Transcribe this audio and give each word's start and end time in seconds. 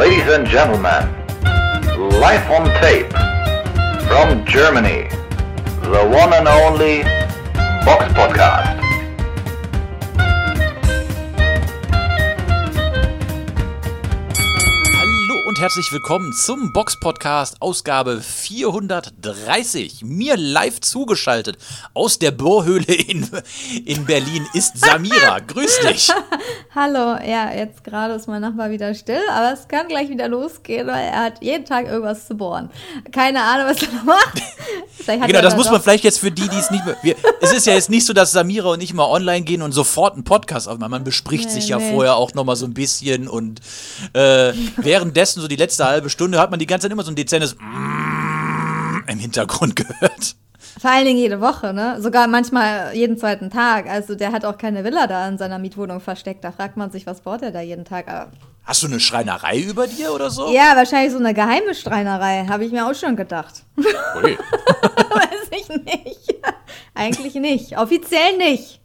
Ladies 0.00 0.32
and 0.32 0.46
gentlemen, 0.46 1.04
live 2.20 2.50
on 2.50 2.64
tape 2.80 3.12
from 4.08 4.46
Germany, 4.46 5.10
the 5.82 6.08
one 6.10 6.32
and 6.32 6.48
only 6.48 7.02
Box 7.84 8.10
Podcast. 8.14 8.79
Herzlich 15.60 15.92
willkommen 15.92 16.32
zum 16.32 16.72
Box 16.72 16.98
Podcast 16.98 17.60
Ausgabe 17.60 18.22
430. 18.22 20.02
Mir 20.02 20.38
live 20.38 20.80
zugeschaltet 20.80 21.58
aus 21.92 22.18
der 22.18 22.30
Bohrhöhle 22.30 22.94
in, 22.94 23.28
in 23.84 24.06
Berlin 24.06 24.46
ist 24.54 24.78
Samira. 24.78 25.38
Grüß 25.46 25.80
dich. 25.80 26.08
Hallo, 26.74 27.18
ja, 27.22 27.52
jetzt 27.52 27.84
gerade 27.84 28.14
ist 28.14 28.26
mein 28.26 28.40
Nachbar 28.40 28.70
wieder 28.70 28.94
still, 28.94 29.20
aber 29.30 29.52
es 29.52 29.68
kann 29.68 29.88
gleich 29.88 30.08
wieder 30.08 30.28
losgehen, 30.28 30.86
weil 30.86 31.04
er 31.04 31.24
hat 31.24 31.42
jeden 31.42 31.66
Tag 31.66 31.88
irgendwas 31.88 32.26
zu 32.26 32.34
bohren. 32.34 32.70
Keine 33.12 33.42
Ahnung, 33.42 33.66
was 33.66 33.82
er 33.82 34.02
macht. 34.02 34.42
Genau, 35.06 35.40
das 35.40 35.54
da 35.54 35.56
muss 35.56 35.70
man 35.70 35.80
vielleicht 35.80 36.04
jetzt 36.04 36.20
für 36.20 36.30
die, 36.30 36.46
die 36.46 36.56
es 36.56 36.70
nicht 36.70 36.84
mehr. 36.84 36.96
Wir, 37.02 37.16
es 37.40 37.52
ist 37.52 37.66
ja 37.66 37.72
jetzt 37.72 37.88
nicht 37.90 38.04
so, 38.04 38.12
dass 38.12 38.32
Samira 38.32 38.68
und 38.68 38.82
ich 38.82 38.92
mal 38.92 39.06
online 39.06 39.42
gehen 39.42 39.62
und 39.62 39.72
sofort 39.72 40.14
einen 40.14 40.24
Podcast 40.24 40.68
aufmachen. 40.68 40.90
Man 40.90 41.04
bespricht 41.04 41.46
Nee, 41.46 41.52
sich 41.52 41.68
ja 41.68 41.78
nee. 41.78 41.90
vorher 41.92 42.16
auch 42.16 42.34
nochmal 42.34 42.54
so 42.54 42.66
ein 42.66 42.74
bisschen 42.74 43.26
und 43.26 43.60
äh, 44.12 44.52
währenddessen, 44.76 45.40
so 45.40 45.48
die 45.50 45.56
letzte 45.56 45.84
halbe 45.84 46.08
Stunde, 46.08 46.38
hat 46.40 46.50
man 46.50 46.58
die 46.58 46.66
ganze 46.66 46.86
Zeit 46.86 46.92
immer 46.92 47.02
so 47.02 47.12
ein 47.12 47.16
dezentes 47.16 47.56
Mm 47.56 48.00
im 49.10 49.18
Hintergrund 49.18 49.76
gehört. 49.76 50.36
Vor 50.80 50.90
allen 50.90 51.04
Dingen 51.04 51.18
jede 51.18 51.40
Woche, 51.40 51.72
ne? 51.72 52.00
Sogar 52.00 52.26
manchmal 52.26 52.94
jeden 52.94 53.18
zweiten 53.18 53.50
Tag. 53.50 53.88
Also 53.88 54.14
der 54.14 54.32
hat 54.32 54.44
auch 54.44 54.56
keine 54.56 54.84
Villa 54.84 55.06
da 55.06 55.26
in 55.28 55.36
seiner 55.36 55.58
Mietwohnung 55.58 56.00
versteckt. 56.00 56.44
Da 56.44 56.52
fragt 56.52 56.76
man 56.76 56.90
sich, 56.90 57.06
was 57.06 57.20
bohrt 57.22 57.42
er 57.42 57.50
da 57.50 57.60
jeden 57.60 57.84
Tag? 57.84 58.08
Aber 58.08 58.30
Hast 58.64 58.82
du 58.82 58.86
eine 58.86 59.00
Schreinerei 59.00 59.58
über 59.58 59.86
dir 59.86 60.12
oder 60.12 60.30
so? 60.30 60.52
ja, 60.52 60.76
wahrscheinlich 60.76 61.12
so 61.12 61.18
eine 61.18 61.34
geheime 61.34 61.74
Streinerei, 61.74 62.46
habe 62.48 62.64
ich 62.64 62.72
mir 62.72 62.86
auch 62.86 62.94
schon 62.94 63.16
gedacht. 63.16 63.64
Ui. 63.76 64.38
Weiß 64.38 65.48
ich 65.50 65.68
nicht. 65.68 66.36
Eigentlich 66.94 67.34
nicht. 67.34 67.76
Offiziell 67.78 68.36
nicht. 68.36 68.79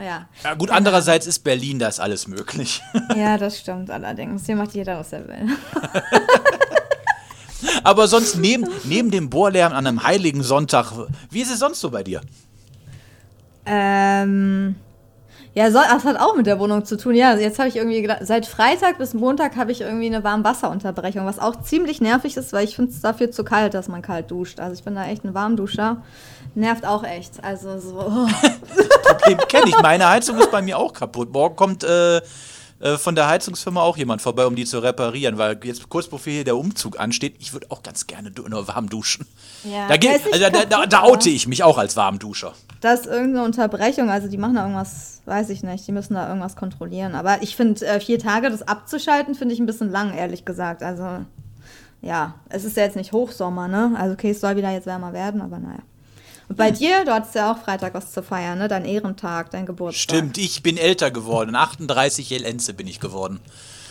Ja. 0.00 0.28
Ja, 0.42 0.54
gut, 0.54 0.70
andererseits 0.70 1.26
ist 1.26 1.40
Berlin 1.40 1.78
das 1.78 2.00
alles 2.00 2.26
möglich. 2.26 2.82
Ja, 3.16 3.36
das 3.36 3.58
stimmt 3.58 3.90
allerdings. 3.90 4.46
Hier 4.46 4.56
macht 4.56 4.72
jeder, 4.72 4.98
was 4.98 5.12
er 5.12 5.26
will. 5.26 5.48
Aber 7.84 8.08
sonst 8.08 8.36
neben, 8.36 8.66
neben 8.84 9.10
dem 9.10 9.28
Bohrlärm 9.28 9.72
an 9.72 9.86
einem 9.86 10.02
heiligen 10.02 10.42
Sonntag, 10.42 10.92
wie 11.30 11.40
ist 11.40 11.50
es 11.50 11.58
sonst 11.58 11.80
so 11.80 11.90
bei 11.90 12.02
dir? 12.02 12.20
Ähm. 13.66 14.76
Ja, 15.52 15.70
soll, 15.72 15.82
das 15.90 16.04
hat 16.04 16.20
auch 16.20 16.36
mit 16.36 16.46
der 16.46 16.60
Wohnung 16.60 16.84
zu 16.84 16.96
tun. 16.96 17.14
Ja, 17.14 17.34
jetzt 17.34 17.58
habe 17.58 17.68
ich 17.68 17.76
irgendwie 17.76 18.08
seit 18.20 18.46
Freitag 18.46 18.98
bis 18.98 19.14
Montag 19.14 19.56
habe 19.56 19.72
ich 19.72 19.80
irgendwie 19.80 20.06
eine 20.06 20.22
Warmwasserunterbrechung, 20.22 21.26
was 21.26 21.40
auch 21.40 21.60
ziemlich 21.62 22.00
nervig 22.00 22.36
ist, 22.36 22.52
weil 22.52 22.64
ich 22.64 22.76
finde 22.76 22.92
es 22.92 23.00
dafür 23.00 23.32
zu 23.32 23.42
kalt, 23.42 23.74
dass 23.74 23.88
man 23.88 24.00
kalt 24.00 24.30
duscht. 24.30 24.60
Also 24.60 24.74
ich 24.74 24.84
bin 24.84 24.94
da 24.94 25.06
echt 25.06 25.24
ein 25.24 25.34
Warmduscher. 25.34 26.02
Nervt 26.54 26.86
auch 26.86 27.02
echt. 27.02 27.42
Also 27.42 27.78
so. 27.80 27.94
Problem 29.02 29.38
kenne 29.48 29.68
ich. 29.68 29.82
Meine 29.82 30.08
Heizung 30.08 30.38
ist 30.38 30.52
bei 30.52 30.62
mir 30.62 30.78
auch 30.78 30.92
kaputt. 30.92 31.32
Morgen 31.32 31.56
kommt 31.56 31.82
äh, 31.82 32.20
äh, 32.80 32.96
von 32.96 33.14
der 33.14 33.28
Heizungsfirma 33.28 33.82
auch 33.82 33.96
jemand 33.96 34.22
vorbei, 34.22 34.46
um 34.46 34.56
die 34.56 34.64
zu 34.64 34.78
reparieren, 34.78 35.36
weil 35.36 35.58
jetzt 35.64 35.88
kurz 35.90 36.08
bevor 36.08 36.32
hier 36.32 36.44
der 36.44 36.56
Umzug 36.56 36.98
ansteht, 36.98 37.36
ich 37.38 37.52
würde 37.52 37.66
auch 37.70 37.82
ganz 37.82 38.06
gerne 38.06 38.30
du 38.30 38.42
nur 38.48 38.66
warm 38.68 38.88
duschen. 38.88 39.26
Ja, 39.64 39.86
da, 39.88 39.98
geht, 39.98 40.20
also, 40.32 40.50
da, 40.50 40.64
da, 40.64 40.86
da 40.86 41.02
oute 41.02 41.28
ich 41.28 41.46
mich 41.46 41.62
auch 41.62 41.76
als 41.76 41.96
Warmduscher. 41.96 42.54
Das 42.80 43.00
ist 43.00 43.06
irgendeine 43.06 43.44
Unterbrechung, 43.44 44.08
also 44.08 44.28
die 44.28 44.38
machen 44.38 44.54
da 44.54 44.62
irgendwas, 44.62 45.20
weiß 45.26 45.50
ich 45.50 45.62
nicht, 45.62 45.86
die 45.86 45.92
müssen 45.92 46.14
da 46.14 46.28
irgendwas 46.28 46.56
kontrollieren. 46.56 47.14
Aber 47.14 47.42
ich 47.42 47.54
finde, 47.54 47.84
äh, 47.86 48.00
vier 48.00 48.18
Tage 48.18 48.48
das 48.48 48.66
abzuschalten, 48.66 49.34
finde 49.34 49.54
ich 49.54 49.60
ein 49.60 49.66
bisschen 49.66 49.90
lang, 49.90 50.16
ehrlich 50.16 50.46
gesagt. 50.46 50.82
Also, 50.82 51.26
ja, 52.00 52.36
es 52.48 52.64
ist 52.64 52.78
ja 52.78 52.84
jetzt 52.84 52.96
nicht 52.96 53.12
Hochsommer, 53.12 53.68
ne? 53.68 53.92
Also, 53.98 54.14
okay, 54.14 54.30
es 54.30 54.40
soll 54.40 54.56
wieder 54.56 54.70
jetzt 54.70 54.86
wärmer 54.86 55.12
werden, 55.12 55.42
aber 55.42 55.58
naja. 55.58 55.80
Und 56.50 56.56
bei 56.56 56.72
dir, 56.72 57.04
du 57.04 57.12
hattest 57.14 57.36
ja 57.36 57.52
auch 57.52 57.58
Freitag 57.58 57.94
was 57.94 58.10
zu 58.12 58.24
feiern, 58.24 58.58
ne? 58.58 58.66
Dein 58.66 58.84
Ehrentag, 58.84 59.52
dein 59.52 59.66
Geburtstag. 59.66 60.02
Stimmt, 60.16 60.36
ich 60.36 60.62
bin 60.64 60.76
älter 60.76 61.12
geworden. 61.12 61.54
38 61.54 62.28
Lenze 62.40 62.74
bin 62.74 62.88
ich 62.88 62.98
geworden. 62.98 63.38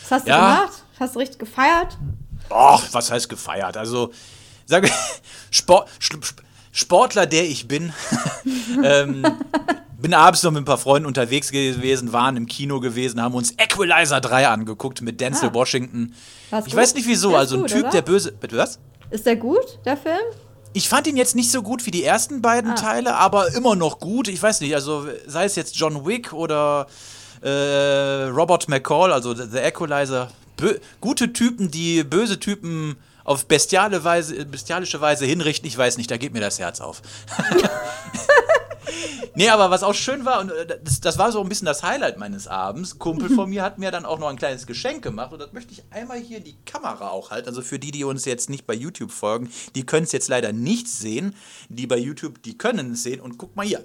Was 0.04 0.12
hast 0.12 0.26
du 0.28 0.32
Ja. 0.32 0.38
gemacht? 0.58 0.84
Hast 1.00 1.16
du 1.16 1.20
richtig 1.20 1.40
gefeiert? 1.40 1.98
Och, 2.50 2.84
was 2.92 3.12
heißt 3.12 3.30
gefeiert? 3.30 3.78
Also, 3.78 4.12
sage 4.66 4.90
Sport, 5.52 5.88
Sp- 6.04 6.44
Sportler, 6.74 7.26
der 7.28 7.46
ich 7.46 7.68
bin, 7.70 7.94
ähm, 8.84 9.26
bin 9.98 10.14
abends 10.14 10.44
noch 10.44 10.52
mit 10.52 10.62
ein 10.64 10.66
paar 10.66 10.78
Freunden 10.78 11.06
unterwegs 11.08 11.52
gewesen, 11.52 12.12
waren 12.12 12.36
im 12.36 12.46
Kino 12.46 12.82
gewesen, 12.82 13.22
haben 13.22 13.36
uns 13.36 13.52
Equalizer 13.58 14.20
3 14.20 14.50
angeguckt 14.50 15.02
mit 15.02 15.22
Denzel 15.22 15.50
Ah. 15.50 15.54
Washington. 15.54 16.14
War's 16.50 16.66
Ich 16.68 16.74
gut? 16.74 16.82
weiß 16.82 16.94
nicht 16.96 17.08
wieso, 17.08 17.38
also 17.38 17.56
ein 17.56 17.62
gut, 17.62 17.70
Typ, 17.72 17.82
oder? 17.84 17.90
der 17.92 18.02
böse. 18.02 18.34
Bitte 18.34 18.58
was? 18.58 18.80
Ist 19.12 19.26
der 19.26 19.38
gut, 19.38 19.80
der 19.86 19.96
Film? 19.96 20.20
Ich 20.74 20.88
fand 20.88 21.08
ihn 21.08 21.18
jetzt 21.18 21.36
nicht 21.36 21.52
so 21.52 21.62
gut 21.64 21.86
wie 21.86 21.92
die 21.92 22.04
ersten 22.04 22.36
Ah. 22.36 22.40
beiden 22.42 22.76
Teile, 22.76 23.16
aber 23.16 23.54
immer 23.54 23.76
noch 23.76 24.00
gut. 24.00 24.28
Ich 24.28 24.42
weiß 24.42 24.62
nicht, 24.62 24.74
also 24.76 25.08
sei 25.26 25.46
es 25.46 25.56
jetzt 25.56 25.76
John 25.76 26.06
Wick 26.06 26.32
oder 26.34 26.88
äh, 27.42 28.26
Robert 28.30 28.68
McCall, 28.70 29.12
also 29.12 29.34
The, 29.34 29.44
The 29.52 29.58
Equalizer. 29.60 30.30
Bö 30.58 30.76
gute 31.02 31.34
Typen, 31.34 31.72
die 31.72 32.04
böse 32.04 32.40
Typen 32.40 32.98
auf 33.24 33.46
bestiale 33.46 34.04
Weise, 34.04 34.46
bestialische 34.46 35.00
Weise 35.02 35.26
hinrichten. 35.26 35.68
Ich 35.68 35.78
weiß 35.78 35.98
nicht, 35.98 36.12
da 36.12 36.18
geht 36.18 36.34
mir 36.34 36.42
das 36.42 36.60
Herz 36.60 36.82
auf. 36.82 37.02
Nee, 39.36 39.50
aber 39.50 39.70
was 39.72 39.84
auch 39.84 39.94
schön 39.94 40.26
war, 40.26 40.40
und 40.42 40.52
äh, 40.52 40.80
das, 40.84 41.00
das 41.02 41.18
war 41.18 41.32
so 41.32 41.42
ein 41.42 41.50
bisschen 41.50 41.66
das 41.66 41.84
Highlight 41.84 42.18
meines 42.18 42.48
Abends. 42.48 42.98
Kumpel 43.00 43.30
von 43.30 43.50
mir 43.50 43.62
hat 43.64 43.78
mir 43.78 43.92
dann 43.92 44.06
auch 44.06 44.20
noch 44.20 44.28
ein 44.30 44.38
kleines 44.38 44.68
Geschenk 44.68 45.04
gemacht 45.04 45.32
und 45.32 45.40
das 45.40 45.54
möchte 45.54 45.72
ich 45.74 45.84
einmal 45.92 46.18
hier 46.20 46.38
in 46.40 46.44
die 46.44 46.56
Kamera 46.66 47.10
auch 47.10 47.32
halten. 47.32 47.48
Also 47.48 47.62
für 47.62 47.80
die, 47.80 47.92
die 47.92 48.04
uns 48.04 48.26
jetzt 48.26 48.50
nicht 48.50 48.66
bei 48.68 48.74
YouTube 48.74 49.12
folgen, 49.12 49.52
die 49.76 49.86
können 49.86 50.04
es 50.04 50.12
jetzt 50.12 50.28
leider 50.30 50.52
nicht 50.52 50.88
sehen. 50.88 51.36
Die 51.70 51.88
bei 51.88 51.98
YouTube, 51.98 52.42
die 52.44 52.58
können 52.58 52.94
es 52.94 53.04
sehen 53.04 53.22
und 53.22 53.38
guck 53.38 53.56
mal 53.56 53.66
hier. 53.66 53.84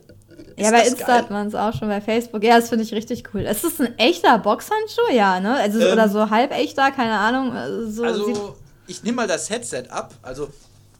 Ja, 0.56 0.66
Ist 0.66 0.72
bei 0.72 0.78
das 0.81 0.88
Insta 0.88 1.06
geil? 1.06 1.16
hat 1.19 1.31
man 1.31 1.47
es 1.47 1.54
auch 1.54 1.72
schon, 1.78 1.88
bei 1.88 2.00
Facebook. 2.00 2.42
Ja, 2.42 2.59
das 2.59 2.69
finde 2.69 2.84
ich 2.84 2.92
richtig 2.92 3.25
cool. 3.34 3.42
Ist 3.42 3.62
das 3.65 3.81
ein 3.81 3.97
echter 3.98 4.38
Boxhandschuh? 4.38 5.12
Ja, 5.12 5.38
ne? 5.41 5.54
Also, 5.54 5.78
Ähm, 5.81 5.92
oder 5.92 6.09
so 6.09 6.31
halb 6.31 6.50
echter, 6.53 6.91
keine 6.91 7.19
Ahnung. 7.19 7.54
äh, 7.54 7.91
So 7.91 8.03
Also, 8.04 8.56
ich 8.86 9.03
nehme 9.04 9.16
mal 9.16 9.28
das 9.28 9.48
Headset 9.50 9.84
ab. 9.91 10.15
Also, 10.22 10.48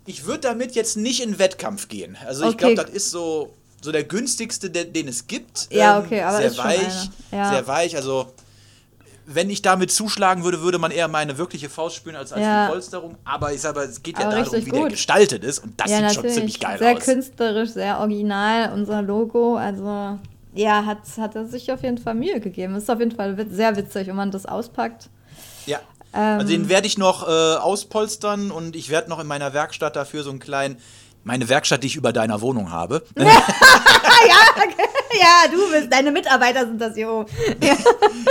ich 0.07 0.25
würde 0.27 0.41
damit 0.41 0.75
jetzt 0.75 0.97
nicht 0.97 1.21
in 1.23 1.39
Wettkampf 1.39 1.89
gehen. 1.89 2.17
Also, 2.27 2.43
ich 2.45 2.51
Okay. 2.55 2.75
glaube, 2.75 2.75
das 2.77 2.91
ist 2.91 3.11
so, 3.11 3.55
so 3.85 3.93
der 3.93 4.05
günstigste, 4.05 4.71
den, 4.71 4.93
den 4.93 5.09
es 5.09 5.27
gibt. 5.27 5.69
Ja, 5.71 5.99
Ähm, 5.99 6.05
okay, 6.05 6.23
aber 6.23 6.39
sehr 6.39 6.57
weich. 6.57 7.11
Ja. 7.31 7.51
sehr 7.51 7.67
weich. 7.67 7.95
Also, 7.97 8.33
wenn 9.27 9.49
ich 9.49 9.63
damit 9.63 9.91
zuschlagen 9.91 10.45
würde, 10.45 10.61
würde 10.63 10.79
man 10.79 10.91
eher 10.91 11.09
meine 11.09 11.39
wirkliche 11.39 11.69
Faust 11.71 11.97
spüren 11.97 12.17
als, 12.17 12.33
als 12.33 12.43
Ja. 12.43 12.67
die 12.67 12.73
Polsterung. 12.73 13.17
Aber 13.25 13.53
ich 13.53 13.61
sage, 13.61 13.81
es 13.81 14.03
geht 14.03 14.19
ja 14.19 14.27
Aber 14.27 14.37
darum, 14.37 14.53
wie 14.53 14.57
richtig 14.57 14.73
der 14.73 14.83
gut. 14.83 14.91
gestaltet 14.91 15.45
ist. 15.45 15.61
Und 15.61 15.81
das 15.81 15.91
ja, 15.91 15.97
sieht 15.97 16.07
natürlich. 16.07 16.25
schon 16.27 16.35
ziemlich 16.35 16.61
geil 16.61 16.79
sehr 16.79 16.97
aus. 16.97 17.05
künstlerisch, 17.05 17.71
sehr 17.71 18.01
original, 18.01 18.73
unser 18.75 19.01
Logo. 19.03 19.57
Also, 19.57 20.19
ja, 20.55 20.85
hat, 20.85 20.99
hat 21.19 21.35
er 21.37 21.47
sich 21.47 21.73
auf 21.73 21.83
jeden 21.83 21.99
Fall 21.99 22.15
Mühe 22.15 22.39
gegeben. 22.41 22.75
Ist 22.77 22.91
auf 22.91 22.99
jeden 23.01 23.13
Fall 23.13 23.35
sehr 23.51 23.77
witzig, 23.77 24.07
wenn 24.09 24.17
man 24.17 24.31
das 24.31 24.47
auspackt. 24.47 25.09
Ja. 25.67 25.79
Ähm, 26.13 26.41
Also 26.41 26.49
den 26.53 26.69
werde 26.69 26.87
ich 26.87 26.99
noch 26.99 27.27
äh, 27.27 27.31
auspolstern 27.57 28.51
und 28.51 28.77
ich 28.77 28.89
werde 28.91 29.09
noch 29.11 29.21
in 29.21 29.27
meiner 29.27 29.53
Werkstatt 29.55 29.97
dafür 29.97 30.23
so 30.23 30.31
einen 30.31 30.39
kleinen, 30.39 30.77
meine 31.25 31.49
Werkstatt, 31.49 31.83
die 31.83 31.89
ich 31.89 31.97
über 31.97 32.13
deiner 32.13 32.41
Wohnung 32.41 32.71
habe. 32.71 33.03
Ja, 35.17 35.51
du 35.51 35.71
bist, 35.71 35.93
deine 35.93 36.11
Mitarbeiter 36.11 36.67
sind 36.67 36.81
das 36.81 36.95
hier 36.95 37.11
oben. 37.11 37.31
Ja. 37.63 37.77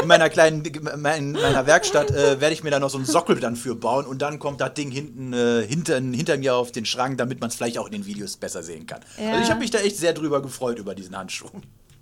in 0.02 0.08
meiner 0.08 0.30
kleinen, 0.30 0.66
in 0.66 1.32
meiner 1.32 1.66
Werkstatt 1.66 2.12
äh, 2.12 2.42
werde 2.42 2.54
ich 2.54 2.64
mir 2.64 2.72
da 2.72 2.80
noch 2.80 2.90
so 2.90 2.98
einen 2.98 3.06
Sockel 3.06 3.40
dann 3.40 3.56
für 3.56 3.76
bauen 3.76 4.06
und 4.06 4.22
dann 4.22 4.38
kommt 4.40 4.60
das 4.60 4.74
Ding 4.74 4.92
hinten 4.92 5.34
äh, 5.34 5.66
hinter, 5.66 5.96
hinter 5.96 6.38
mir 6.38 6.56
auf 6.56 6.72
den 6.72 6.86
Schrank, 6.86 7.18
damit 7.18 7.40
man 7.40 7.50
es 7.50 7.56
vielleicht 7.56 7.78
auch 7.78 7.86
in 7.86 7.94
den 7.94 8.06
Videos 8.06 8.38
besser 8.38 8.64
sehen 8.64 8.86
kann. 8.86 9.02
Ja. 9.18 9.32
Also 9.32 9.44
ich 9.44 9.50
habe 9.50 9.60
mich 9.62 9.72
da 9.72 9.80
echt 9.80 9.98
sehr 9.98 10.14
drüber 10.14 10.42
gefreut 10.42 10.78
über 10.78 10.94
diesen 10.94 11.18
Handschuh. 11.18 11.48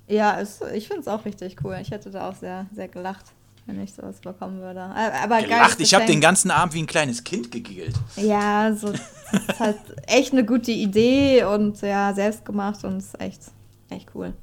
Ja, 0.08 0.40
es, 0.40 0.60
ich 0.74 0.88
finde 0.88 1.02
es 1.02 1.08
auch 1.08 1.26
richtig 1.26 1.58
cool. 1.64 1.78
Ich 1.82 1.92
hätte 1.92 2.10
da 2.10 2.30
auch 2.30 2.36
sehr, 2.36 2.66
sehr 2.74 2.88
gelacht, 2.88 3.26
wenn 3.66 3.82
ich 3.82 3.94
sowas 3.94 4.20
bekommen 4.20 4.62
würde. 4.62 4.82
Aber 4.82 5.42
Gelacht, 5.42 5.80
ich 5.80 5.94
habe 5.94 6.06
den 6.06 6.22
ganzen 6.22 6.52
Abend 6.52 6.74
wie 6.74 6.82
ein 6.82 6.88
kleines 6.88 7.24
Kind 7.24 7.52
gegiggelt. 7.52 7.96
Ja, 8.18 8.74
so, 8.74 8.92
das 8.92 9.02
ist 9.48 9.60
halt 9.60 9.78
echt 10.08 10.34
eine 10.34 10.46
gute 10.46 10.72
Idee 10.72 11.44
und 11.44 11.82
ja, 11.82 12.14
selbst 12.14 12.44
gemacht 12.46 12.84
und 12.84 12.98
ist 12.98 13.20
echt, 13.22 13.42
echt 13.90 14.10
cool. 14.16 14.34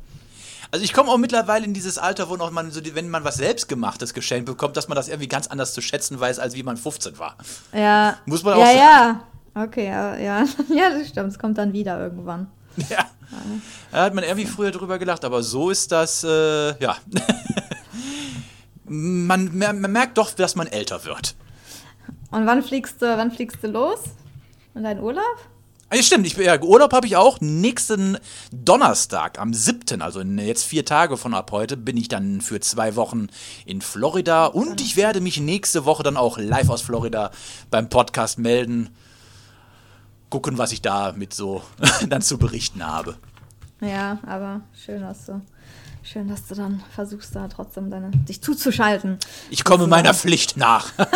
Also 0.71 0.85
ich 0.85 0.93
komme 0.93 1.11
auch 1.11 1.17
mittlerweile 1.17 1.65
in 1.65 1.73
dieses 1.73 1.97
Alter, 1.97 2.29
wo 2.29 2.37
noch 2.37 2.51
man 2.51 2.71
so, 2.71 2.81
die- 2.81 2.95
wenn 2.95 3.09
man 3.09 3.25
was 3.25 3.37
selbstgemachtes 3.37 4.13
geschenkt 4.13 4.47
bekommt, 4.47 4.77
dass 4.77 4.87
man 4.89 4.97
das 4.97 5.09
irgendwie 5.09 5.29
ganz 5.29 5.47
anders 5.47 5.73
zu 5.73 5.81
schätzen 5.81 6.21
weiß, 6.21 6.39
als 6.39 6.55
wie 6.55 6.63
man 6.63 6.77
15 6.77 7.19
war. 7.19 7.37
Ja. 7.73 8.19
Muss 8.27 8.43
man 8.43 8.55
auch 8.55 8.59
ja, 8.61 8.67
sagen. 8.67 8.79
Ja, 8.79 9.25
Okay, 9.55 9.87
ja, 9.87 10.17
ja. 10.17 10.45
Ja, 10.69 10.91
das 10.91 11.09
stimmt. 11.09 11.33
Es 11.33 11.39
kommt 11.39 11.59
dann 11.59 11.73
wieder 11.73 11.99
irgendwann. 11.99 12.47
Ja. 12.91 13.07
Da 13.91 14.05
hat 14.05 14.15
man 14.15 14.23
irgendwie 14.25 14.47
früher 14.47 14.71
drüber 14.71 14.99
gelacht, 14.99 15.25
aber 15.25 15.43
so 15.43 15.71
ist 15.71 15.91
das, 15.91 16.23
äh, 16.23 16.79
ja. 16.81 16.97
man, 18.89 19.57
man 19.57 19.93
merkt 19.93 20.19
doch, 20.19 20.31
dass 20.33 20.57
man 20.57 20.67
älter 20.67 21.05
wird. 21.05 21.37
Und 22.31 22.47
wann 22.47 22.63
fliegst 22.63 23.01
du, 23.01 23.07
wann 23.07 23.31
fliegst 23.31 23.63
du 23.63 23.69
los? 23.69 24.01
In 24.75 24.85
deinen 24.85 25.01
Urlaub? 25.01 25.25
Ah, 25.91 25.97
ja, 25.97 26.03
stimmt, 26.03 26.27
ich, 26.27 26.37
ja, 26.37 26.61
Urlaub 26.61 26.93
habe 26.93 27.07
ich 27.07 27.17
auch. 27.17 27.41
Nächsten 27.41 28.19
Donnerstag, 28.53 29.39
am 29.39 29.55
7., 29.55 30.03
also 30.03 30.21
jetzt 30.21 30.65
vier 30.65 30.85
Tage 30.85 31.17
von 31.17 31.33
ab 31.33 31.51
heute, 31.51 31.79
bin 31.79 31.97
ich 31.97 32.09
dann 32.09 32.43
für 32.43 32.61
zwei 32.61 32.95
Wochen 32.95 33.29
in 33.65 33.81
Florida 33.81 34.45
und 34.45 34.83
ich 34.83 34.97
werde 34.97 35.23
mich 35.23 35.41
nächste 35.41 35.87
Woche 35.87 36.03
dann 36.03 36.19
auch 36.19 36.37
live 36.37 36.69
aus 36.69 36.83
Florida 36.83 37.31
beim 37.71 37.89
Podcast 37.89 38.39
melden. 38.39 38.91
Gucken, 40.29 40.59
was 40.59 40.73
ich 40.73 40.83
da 40.83 41.13
mit 41.13 41.33
so 41.33 41.63
dann 42.09 42.21
zu 42.21 42.37
berichten 42.37 42.87
habe. 42.87 43.17
Ja, 43.81 44.19
aber 44.27 44.61
schön, 44.75 45.01
dass 45.01 45.25
du, 45.25 45.41
schön, 46.09 46.29
dass 46.29 46.47
du 46.47 46.55
dann 46.55 46.83
versuchst, 46.95 47.37
da 47.37 47.49
trotzdem 47.49 47.91
deine, 47.91 48.11
dich 48.11 48.41
zuzuschalten. 48.41 49.19
Ich 49.51 49.65
komme 49.65 49.87
meiner 49.87 50.15
Pflicht 50.15 50.57
nach. 50.57 50.91
okay. 50.99 51.07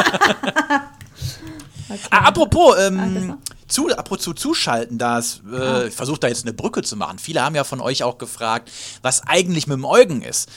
ah, 2.10 2.26
apropos, 2.26 2.76
ähm, 2.78 3.38
zu, 3.68 3.88
apropos 3.88 4.34
zuschalten, 4.36 4.98
das, 4.98 5.40
äh, 5.50 5.56
ah. 5.56 5.86
ich 5.86 5.94
versuche 5.94 6.20
da 6.20 6.28
jetzt 6.28 6.44
eine 6.44 6.52
Brücke 6.52 6.82
zu 6.82 6.96
machen. 6.96 7.18
Viele 7.18 7.42
haben 7.42 7.54
ja 7.54 7.64
von 7.64 7.80
euch 7.80 8.02
auch 8.02 8.18
gefragt, 8.18 8.70
was 9.00 9.26
eigentlich 9.26 9.66
mit 9.66 9.78
dem 9.78 9.86
Eugen 9.86 10.20
ist. 10.20 10.50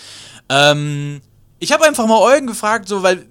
Ähm, 0.49 1.21
ich 1.59 1.71
habe 1.71 1.85
einfach 1.85 2.05
mal 2.05 2.19
Eugen 2.19 2.47
gefragt, 2.47 2.89
so, 2.89 3.03
weil 3.03 3.25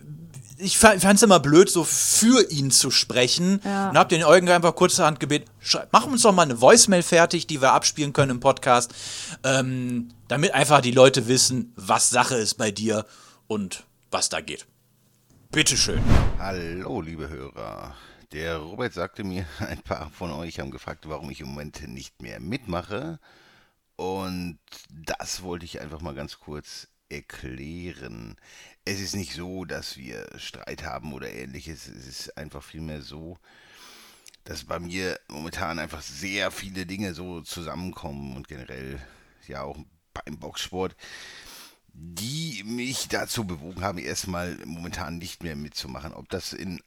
ich 0.64 0.78
fand 0.78 1.04
es 1.04 1.22
immer 1.22 1.40
blöd, 1.40 1.68
so 1.68 1.84
für 1.84 2.50
ihn 2.50 2.70
zu 2.70 2.90
sprechen. 2.90 3.60
Ja. 3.64 3.90
Und 3.90 3.98
habe 3.98 4.08
den 4.08 4.24
Eugen 4.24 4.48
einfach 4.48 4.74
kurzerhand 4.74 5.20
gebeten, 5.20 5.50
mach 5.92 6.06
uns 6.06 6.22
doch 6.22 6.32
mal 6.32 6.42
eine 6.42 6.60
Voicemail 6.60 7.02
fertig, 7.02 7.46
die 7.46 7.60
wir 7.60 7.72
abspielen 7.72 8.12
können 8.12 8.32
im 8.32 8.40
Podcast, 8.40 8.94
ähm, 9.44 10.10
damit 10.28 10.54
einfach 10.54 10.80
die 10.80 10.90
Leute 10.90 11.28
wissen, 11.28 11.72
was 11.76 12.10
Sache 12.10 12.36
ist 12.36 12.54
bei 12.54 12.70
dir 12.70 13.04
und 13.46 13.84
was 14.10 14.30
da 14.30 14.40
geht. 14.40 14.66
Bitteschön. 15.50 16.02
Hallo, 16.38 17.00
liebe 17.00 17.28
Hörer. 17.28 17.94
Der 18.32 18.56
Robert 18.56 18.94
sagte 18.94 19.22
mir, 19.22 19.46
ein 19.58 19.82
paar 19.82 20.10
von 20.10 20.32
euch 20.32 20.60
haben 20.60 20.70
gefragt, 20.70 21.08
warum 21.08 21.30
ich 21.30 21.40
im 21.40 21.48
Moment 21.48 21.86
nicht 21.88 22.22
mehr 22.22 22.40
mitmache. 22.40 23.20
Und 23.96 24.58
das 24.90 25.42
wollte 25.42 25.66
ich 25.66 25.80
einfach 25.80 26.00
mal 26.00 26.14
ganz 26.14 26.40
kurz 26.40 26.88
erklären. 27.08 28.36
Es 28.84 29.00
ist 29.00 29.14
nicht 29.14 29.32
so, 29.32 29.64
dass 29.64 29.96
wir 29.96 30.26
Streit 30.36 30.84
haben 30.84 31.12
oder 31.12 31.30
ähnliches. 31.30 31.86
Es 31.86 32.06
ist 32.06 32.38
einfach 32.38 32.62
vielmehr 32.62 33.02
so, 33.02 33.38
dass 34.44 34.64
bei 34.64 34.78
mir 34.78 35.18
momentan 35.28 35.78
einfach 35.78 36.02
sehr 36.02 36.50
viele 36.50 36.86
Dinge 36.86 37.14
so 37.14 37.40
zusammenkommen 37.40 38.36
und 38.36 38.48
generell 38.48 39.00
ja 39.48 39.62
auch 39.62 39.78
beim 40.12 40.38
Boxsport, 40.38 40.96
die 41.92 42.62
mich 42.64 43.08
dazu 43.08 43.44
bewogen 43.44 43.82
haben, 43.82 43.98
erstmal 43.98 44.56
momentan 44.64 45.18
nicht 45.18 45.42
mehr 45.42 45.56
mitzumachen. 45.56 46.12
Ob 46.12 46.28
das 46.28 46.52
in 46.52 46.80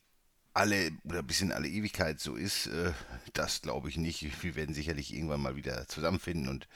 alle 0.53 0.91
oder 1.03 1.23
bis 1.23 1.41
in 1.41 1.51
alle 1.51 1.67
Ewigkeit 1.67 2.19
so 2.19 2.35
ist, 2.35 2.67
äh, 2.67 2.91
das 3.33 3.61
glaube 3.61 3.89
ich 3.89 3.97
nicht. 3.97 4.43
Wir 4.43 4.55
werden 4.55 4.73
sicherlich 4.73 5.13
irgendwann 5.13 5.41
mal 5.41 5.55
wieder 5.55 5.87
zusammenfinden 5.87 6.49
und 6.49 6.67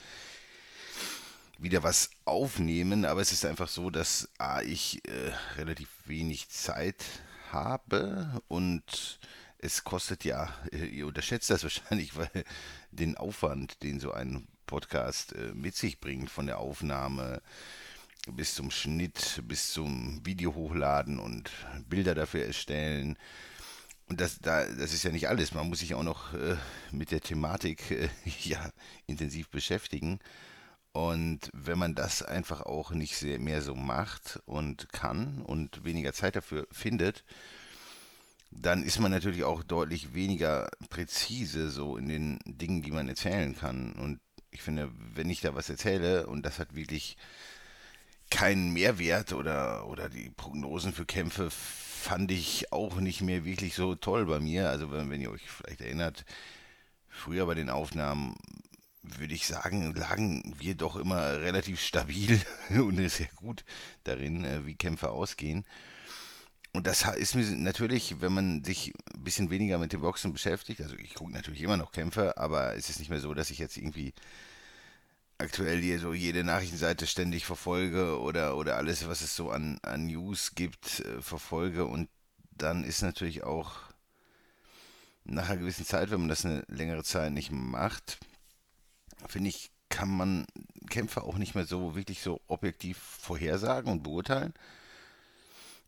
wieder 1.62 1.82
was 1.82 2.10
aufnehmen, 2.24 3.04
aber 3.04 3.20
es 3.20 3.32
ist 3.32 3.44
einfach 3.44 3.68
so, 3.68 3.90
dass 3.90 4.28
A, 4.38 4.62
ich 4.62 5.00
äh, 5.08 5.32
relativ 5.56 5.88
wenig 6.06 6.48
Zeit 6.48 7.04
habe 7.50 8.42
und 8.48 9.20
es 9.58 9.84
kostet 9.84 10.24
ja, 10.24 10.52
äh, 10.72 10.86
ihr 10.86 11.06
unterschätzt 11.06 11.50
das 11.50 11.62
wahrscheinlich, 11.62 12.16
weil 12.16 12.30
den 12.90 13.16
Aufwand, 13.16 13.82
den 13.82 14.00
so 14.00 14.12
ein 14.12 14.48
Podcast 14.66 15.34
äh, 15.34 15.52
mit 15.54 15.76
sich 15.76 16.00
bringt, 16.00 16.30
von 16.30 16.46
der 16.46 16.58
Aufnahme 16.58 17.42
bis 18.30 18.54
zum 18.54 18.70
Schnitt, 18.70 19.42
bis 19.46 19.72
zum 19.72 20.24
Video 20.24 20.54
hochladen 20.54 21.18
und 21.18 21.50
Bilder 21.88 22.14
dafür 22.14 22.44
erstellen, 22.44 23.16
und 24.08 24.20
das, 24.20 24.40
da, 24.40 24.66
das 24.66 24.92
ist 24.92 25.04
ja 25.04 25.10
nicht 25.10 25.28
alles. 25.28 25.54
Man 25.54 25.68
muss 25.70 25.78
sich 25.78 25.94
auch 25.94 26.02
noch 26.02 26.34
äh, 26.34 26.56
mit 26.90 27.12
der 27.12 27.22
Thematik 27.22 27.90
äh, 27.90 28.08
ja, 28.42 28.70
intensiv 29.06 29.48
beschäftigen. 29.48 30.20
Und 30.92 31.50
wenn 31.54 31.78
man 31.78 31.94
das 31.94 32.22
einfach 32.22 32.60
auch 32.62 32.90
nicht 32.90 33.22
mehr 33.22 33.62
so 33.62 33.74
macht 33.74 34.40
und 34.44 34.92
kann 34.92 35.40
und 35.42 35.84
weniger 35.84 36.12
Zeit 36.12 36.36
dafür 36.36 36.66
findet, 36.70 37.24
dann 38.50 38.82
ist 38.82 39.00
man 39.00 39.10
natürlich 39.10 39.44
auch 39.44 39.62
deutlich 39.62 40.12
weniger 40.12 40.68
präzise 40.90 41.70
so 41.70 41.96
in 41.96 42.08
den 42.08 42.38
Dingen, 42.44 42.82
die 42.82 42.90
man 42.90 43.08
erzählen 43.08 43.56
kann. 43.56 43.92
Und 43.92 44.20
ich 44.50 44.60
finde, 44.60 44.90
wenn 45.14 45.30
ich 45.30 45.40
da 45.40 45.54
was 45.54 45.70
erzähle 45.70 46.26
und 46.26 46.44
das 46.44 46.58
hat 46.58 46.74
wirklich 46.74 47.16
keinen 48.30 48.72
Mehrwert 48.72 49.32
oder, 49.32 49.86
oder 49.86 50.10
die 50.10 50.30
Prognosen 50.30 50.92
für 50.92 51.06
Kämpfe 51.06 51.50
fand 51.50 52.30
ich 52.30 52.72
auch 52.72 52.96
nicht 52.96 53.22
mehr 53.22 53.44
wirklich 53.44 53.74
so 53.74 53.94
toll 53.94 54.26
bei 54.26 54.40
mir. 54.40 54.68
Also 54.68 54.90
wenn, 54.92 55.10
wenn 55.10 55.22
ihr 55.22 55.30
euch 55.30 55.48
vielleicht 55.48 55.80
erinnert, 55.80 56.26
früher 57.08 57.46
bei 57.46 57.54
den 57.54 57.70
Aufnahmen 57.70 58.34
würde 59.02 59.34
ich 59.34 59.46
sagen, 59.46 59.94
lagen 59.94 60.54
wir 60.58 60.74
doch 60.74 60.96
immer 60.96 61.40
relativ 61.40 61.80
stabil 61.80 62.40
und 62.70 63.08
sehr 63.10 63.30
gut 63.36 63.64
darin, 64.04 64.44
äh, 64.44 64.64
wie 64.66 64.74
Kämpfe 64.74 65.10
ausgehen. 65.10 65.64
Und 66.72 66.86
das 66.86 67.04
ist 67.16 67.34
mir 67.34 67.44
natürlich, 67.44 68.20
wenn 68.20 68.32
man 68.32 68.64
sich 68.64 68.94
ein 69.14 69.24
bisschen 69.24 69.50
weniger 69.50 69.78
mit 69.78 69.92
dem 69.92 70.00
Boxen 70.00 70.32
beschäftigt, 70.32 70.80
also 70.80 70.96
ich 70.96 71.14
gucke 71.14 71.32
natürlich 71.32 71.60
immer 71.60 71.76
noch 71.76 71.92
Kämpfe, 71.92 72.38
aber 72.38 72.74
es 72.76 72.88
ist 72.88 72.98
nicht 72.98 73.10
mehr 73.10 73.20
so, 73.20 73.34
dass 73.34 73.50
ich 73.50 73.58
jetzt 73.58 73.76
irgendwie 73.76 74.14
aktuell 75.36 75.80
hier 75.80 75.98
so 75.98 76.14
jede 76.14 76.44
Nachrichtenseite 76.44 77.06
ständig 77.06 77.44
verfolge 77.44 78.18
oder, 78.20 78.56
oder 78.56 78.76
alles, 78.76 79.06
was 79.06 79.20
es 79.20 79.36
so 79.36 79.50
an, 79.50 79.78
an 79.82 80.06
News 80.06 80.54
gibt, 80.54 81.00
äh, 81.00 81.20
verfolge. 81.20 81.84
Und 81.84 82.08
dann 82.52 82.84
ist 82.84 83.02
natürlich 83.02 83.42
auch 83.42 83.72
nach 85.24 85.50
einer 85.50 85.60
gewissen 85.60 85.84
Zeit, 85.84 86.10
wenn 86.10 86.20
man 86.20 86.28
das 86.28 86.46
eine 86.46 86.64
längere 86.68 87.04
Zeit 87.04 87.32
nicht 87.32 87.50
macht, 87.50 88.18
finde 89.28 89.50
ich, 89.50 89.70
kann 89.88 90.08
man 90.16 90.46
Kämpfer 90.88 91.24
auch 91.24 91.36
nicht 91.36 91.54
mehr 91.54 91.66
so 91.66 91.94
wirklich 91.94 92.22
so 92.22 92.40
objektiv 92.48 92.98
vorhersagen 92.98 93.90
und 93.92 94.02
beurteilen. 94.02 94.54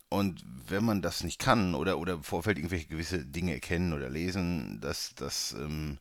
Und 0.09 0.45
wenn 0.69 0.85
man 0.85 1.03
das 1.03 1.25
nicht 1.25 1.41
kann 1.41 1.75
oder, 1.75 1.99
oder 1.99 2.15
im 2.15 2.23
Vorfeld 2.23 2.59
irgendwelche 2.59 2.87
gewisse 2.87 3.25
Dinge 3.25 3.55
erkennen 3.55 3.93
oder 3.93 4.09
lesen, 4.09 4.81
dass 4.81 5.15
das 5.15 5.55
ähm, 5.59 5.99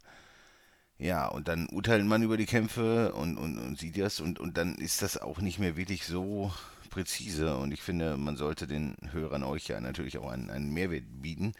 ja, 0.99 1.27
und 1.27 1.47
dann 1.47 1.67
urteilt 1.67 2.05
man 2.05 2.23
über 2.23 2.37
die 2.37 2.45
Kämpfe 2.45 3.13
und, 3.13 3.37
und, 3.37 3.57
und 3.57 3.79
sieht 3.79 3.97
das 3.97 4.19
und, 4.19 4.39
und 4.39 4.57
dann 4.57 4.75
ist 4.75 5.01
das 5.01 5.17
auch 5.17 5.39
nicht 5.39 5.59
mehr 5.59 5.75
wirklich 5.75 6.05
so 6.05 6.53
präzise. 6.89 7.57
Und 7.57 7.73
ich 7.73 7.81
finde, 7.81 8.17
man 8.17 8.37
sollte 8.37 8.67
den 8.67 8.95
Hörern 9.11 9.43
euch 9.43 9.67
ja 9.67 9.81
natürlich 9.81 10.17
auch 10.17 10.29
einen, 10.29 10.49
einen 10.49 10.73
Mehrwert 10.73 11.03
bieten. 11.21 11.53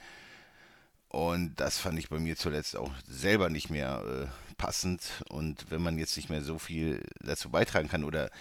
Und 1.14 1.60
das 1.60 1.78
fand 1.78 2.00
ich 2.00 2.10
bei 2.10 2.18
mir 2.18 2.36
zuletzt 2.36 2.76
auch 2.76 2.92
selber 3.08 3.52
nicht 3.52 3.70
mehr 3.70 4.04
äh, 4.04 4.56
passend. 4.56 5.24
Und 5.30 5.70
wenn 5.70 5.80
man 5.80 6.00
jetzt 6.00 6.18
nicht 6.18 6.32
mehr 6.32 6.42
so 6.42 6.58
viel 6.58 7.06
dazu 7.20 7.52
beitragen 7.52 7.88
kann 7.88 8.04
oder 8.04 8.32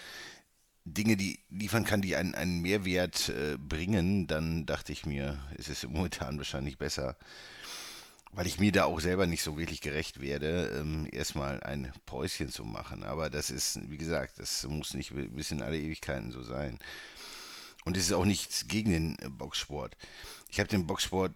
Dinge, 0.83 1.15
die 1.15 1.39
liefern 1.51 1.85
kann, 1.85 2.01
die 2.01 2.15
einen, 2.15 2.33
einen 2.33 2.63
Mehrwert 2.63 3.29
äh, 3.29 3.57
bringen, 3.59 4.25
dann 4.25 4.65
dachte 4.65 4.91
ich 4.91 5.05
mir, 5.05 5.37
ist 5.55 5.69
es 5.69 5.83
momentan 5.87 6.39
wahrscheinlich 6.39 6.79
besser, 6.79 7.15
weil 8.31 8.47
ich 8.47 8.59
mir 8.59 8.71
da 8.71 8.85
auch 8.85 8.99
selber 8.99 9.27
nicht 9.27 9.43
so 9.43 9.55
wirklich 9.55 9.81
gerecht 9.81 10.19
werde, 10.19 10.75
ähm, 10.79 11.07
erstmal 11.11 11.61
ein 11.61 11.93
Päuschen 12.07 12.49
zu 12.49 12.63
machen. 12.63 13.03
Aber 13.03 13.29
das 13.29 13.51
ist, 13.51 13.87
wie 13.91 13.97
gesagt, 13.97 14.39
das 14.39 14.63
muss 14.63 14.95
nicht 14.95 15.13
bis 15.13 15.51
in 15.51 15.61
alle 15.61 15.77
Ewigkeiten 15.77 16.31
so 16.31 16.41
sein. 16.41 16.79
Und 17.85 17.97
es 17.97 18.05
ist 18.07 18.13
auch 18.13 18.25
nichts 18.25 18.67
gegen 18.67 18.89
den 18.89 19.37
Boxsport. 19.37 19.95
Ich 20.49 20.59
habe 20.59 20.69
den 20.69 20.87
Boxsport 20.87 21.33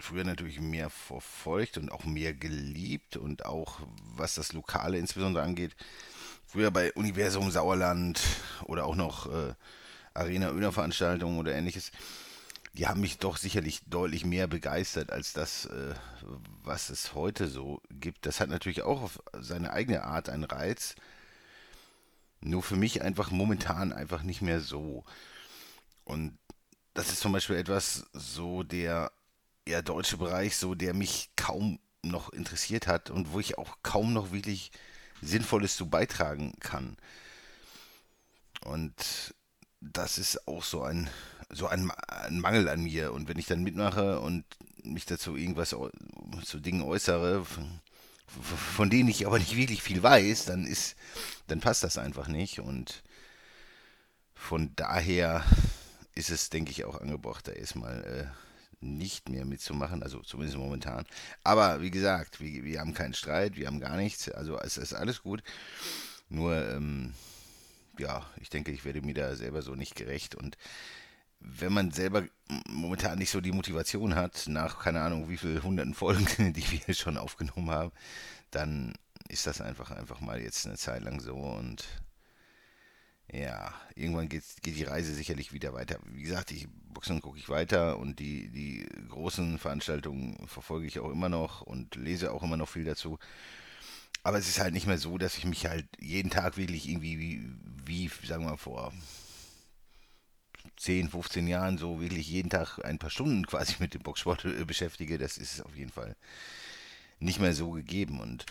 früher 0.00 0.24
natürlich 0.24 0.60
mehr 0.60 0.90
verfolgt 0.90 1.78
und 1.78 1.90
auch 1.90 2.04
mehr 2.04 2.34
geliebt 2.34 3.16
und 3.16 3.44
auch 3.44 3.80
was 4.16 4.34
das 4.34 4.52
Lokale 4.52 4.98
insbesondere 4.98 5.44
angeht. 5.44 5.76
Früher 6.46 6.70
bei 6.70 6.92
Universum 6.92 7.50
Sauerland 7.50 8.20
oder 8.64 8.86
auch 8.86 8.96
noch 8.96 9.26
äh, 9.32 9.54
Arena 10.14 10.50
Öner 10.50 10.72
Veranstaltungen 10.72 11.38
oder 11.38 11.54
ähnliches 11.54 11.90
die 12.74 12.88
haben 12.88 13.00
mich 13.00 13.18
doch 13.18 13.36
sicherlich 13.36 13.82
deutlich 13.86 14.24
mehr 14.24 14.48
begeistert 14.48 15.12
als 15.12 15.32
das, 15.32 15.66
äh, 15.66 15.94
was 16.64 16.90
es 16.90 17.14
heute 17.14 17.46
so 17.46 17.80
gibt. 17.88 18.26
Das 18.26 18.40
hat 18.40 18.48
natürlich 18.48 18.82
auch 18.82 19.02
auf 19.02 19.22
seine 19.32 19.72
eigene 19.72 20.02
Art 20.02 20.28
einen 20.28 20.44
Reiz. 20.44 20.96
Nur 22.40 22.62
für 22.62 22.76
mich 22.76 23.00
einfach 23.00 23.30
momentan 23.30 23.92
einfach 23.92 24.22
nicht 24.22 24.42
mehr 24.42 24.60
so. 24.60 25.04
Und 26.04 26.36
das 26.94 27.10
ist 27.10 27.20
zum 27.20 27.32
Beispiel 27.32 27.56
etwas 27.56 28.06
so 28.12 28.64
der 28.64 29.12
eher 29.64 29.82
deutsche 29.82 30.16
Bereich, 30.16 30.56
so 30.56 30.74
der 30.74 30.94
mich 30.94 31.30
kaum 31.36 31.78
noch 32.02 32.32
interessiert 32.32 32.86
hat 32.86 33.10
und 33.10 33.32
wo 33.32 33.40
ich 33.40 33.58
auch 33.58 33.78
kaum 33.82 34.12
noch 34.12 34.32
wirklich 34.32 34.70
Sinnvolles 35.22 35.76
zu 35.76 35.88
beitragen 35.88 36.52
kann. 36.60 36.96
Und 38.64 39.34
das 39.80 40.18
ist 40.18 40.48
auch 40.48 40.62
so 40.62 40.82
ein, 40.82 41.08
so 41.50 41.66
ein, 41.66 41.90
ein, 42.08 42.40
Mangel 42.40 42.68
an 42.68 42.82
mir. 42.82 43.12
Und 43.12 43.28
wenn 43.28 43.38
ich 43.38 43.46
dann 43.46 43.62
mitmache 43.62 44.20
und 44.20 44.44
mich 44.82 45.06
dazu 45.06 45.36
irgendwas 45.36 45.74
zu 46.44 46.60
Dingen 46.60 46.82
äußere, 46.82 47.44
von 48.26 48.90
denen 48.90 49.08
ich 49.08 49.26
aber 49.26 49.38
nicht 49.38 49.56
wirklich 49.56 49.82
viel 49.82 50.02
weiß, 50.02 50.46
dann 50.46 50.66
ist, 50.66 50.96
dann 51.46 51.60
passt 51.60 51.84
das 51.84 51.98
einfach 51.98 52.28
nicht. 52.28 52.60
Und 52.60 53.02
von 54.34 54.74
daher 54.76 55.44
ist 56.14 56.30
es, 56.30 56.50
denke 56.50 56.70
ich, 56.70 56.84
auch 56.84 57.00
angebracht, 57.00 57.48
da 57.48 57.52
erstmal 57.52 58.04
äh, 58.04 58.44
nicht 58.84 59.28
mehr 59.28 59.44
mitzumachen, 59.44 60.02
also 60.02 60.20
zumindest 60.20 60.58
momentan. 60.58 61.04
Aber 61.42 61.80
wie 61.82 61.90
gesagt, 61.90 62.40
wir, 62.40 62.64
wir 62.64 62.80
haben 62.80 62.94
keinen 62.94 63.14
Streit, 63.14 63.56
wir 63.56 63.66
haben 63.66 63.80
gar 63.80 63.96
nichts, 63.96 64.30
also 64.30 64.58
es 64.58 64.76
ist 64.76 64.94
alles 64.94 65.22
gut. 65.22 65.42
Nur, 66.28 66.54
ähm, 66.70 67.14
ja, 67.98 68.26
ich 68.40 68.50
denke, 68.50 68.72
ich 68.72 68.84
werde 68.84 69.02
mir 69.02 69.14
da 69.14 69.34
selber 69.36 69.62
so 69.62 69.74
nicht 69.74 69.94
gerecht 69.94 70.34
und 70.34 70.56
wenn 71.44 71.72
man 71.72 71.90
selber 71.90 72.24
momentan 72.68 73.18
nicht 73.18 73.30
so 73.30 73.40
die 73.40 73.52
Motivation 73.52 74.14
hat, 74.14 74.44
nach 74.48 74.78
keine 74.80 75.02
Ahnung 75.02 75.28
wie 75.28 75.36
viel 75.36 75.62
hunderten 75.62 75.94
Folgen, 75.94 76.26
die 76.54 76.86
wir 76.86 76.94
schon 76.94 77.18
aufgenommen 77.18 77.70
haben, 77.70 77.92
dann 78.50 78.94
ist 79.28 79.46
das 79.46 79.60
einfach 79.60 79.90
einfach 79.90 80.20
mal 80.20 80.40
jetzt 80.40 80.66
eine 80.66 80.76
Zeit 80.76 81.02
lang 81.02 81.20
so 81.20 81.34
und 81.34 81.84
ja, 83.32 83.72
irgendwann 83.94 84.28
geht, 84.28 84.44
die 84.64 84.84
Reise 84.84 85.14
sicherlich 85.14 85.52
wieder 85.52 85.72
weiter. 85.72 85.98
Wie 86.12 86.22
gesagt, 86.22 86.50
ich 86.50 86.68
Boxen 86.94 87.20
gucke 87.20 87.38
ich 87.38 87.48
weiter 87.48 87.98
und 87.98 88.20
die, 88.20 88.48
die 88.48 88.86
großen 89.08 89.58
Veranstaltungen 89.58 90.46
verfolge 90.46 90.86
ich 90.86 91.00
auch 91.00 91.10
immer 91.10 91.28
noch 91.28 91.60
und 91.62 91.96
lese 91.96 92.32
auch 92.32 92.42
immer 92.42 92.56
noch 92.56 92.68
viel 92.68 92.84
dazu. 92.84 93.18
Aber 94.22 94.38
es 94.38 94.48
ist 94.48 94.60
halt 94.60 94.72
nicht 94.72 94.86
mehr 94.86 94.96
so, 94.96 95.18
dass 95.18 95.36
ich 95.36 95.44
mich 95.44 95.66
halt 95.66 95.86
jeden 96.00 96.30
Tag 96.30 96.56
wirklich 96.56 96.88
irgendwie 96.88 97.18
wie, 97.18 97.50
wie 97.84 98.26
sagen 98.26 98.44
wir 98.44 98.52
mal, 98.52 98.56
vor 98.56 98.92
10, 100.76 101.10
15 101.10 101.46
Jahren 101.46 101.76
so 101.76 102.00
wirklich 102.00 102.28
jeden 102.28 102.48
Tag 102.48 102.78
ein 102.84 102.98
paar 102.98 103.10
Stunden 103.10 103.46
quasi 103.46 103.74
mit 103.80 103.92
dem 103.92 104.02
Boxsport 104.02 104.44
äh, 104.44 104.64
beschäftige. 104.64 105.18
Das 105.18 105.36
ist 105.36 105.60
auf 105.60 105.76
jeden 105.76 105.90
Fall 105.90 106.16
nicht 107.18 107.40
mehr 107.40 107.54
so 107.54 107.70
gegeben 107.70 108.20
und 108.20 108.46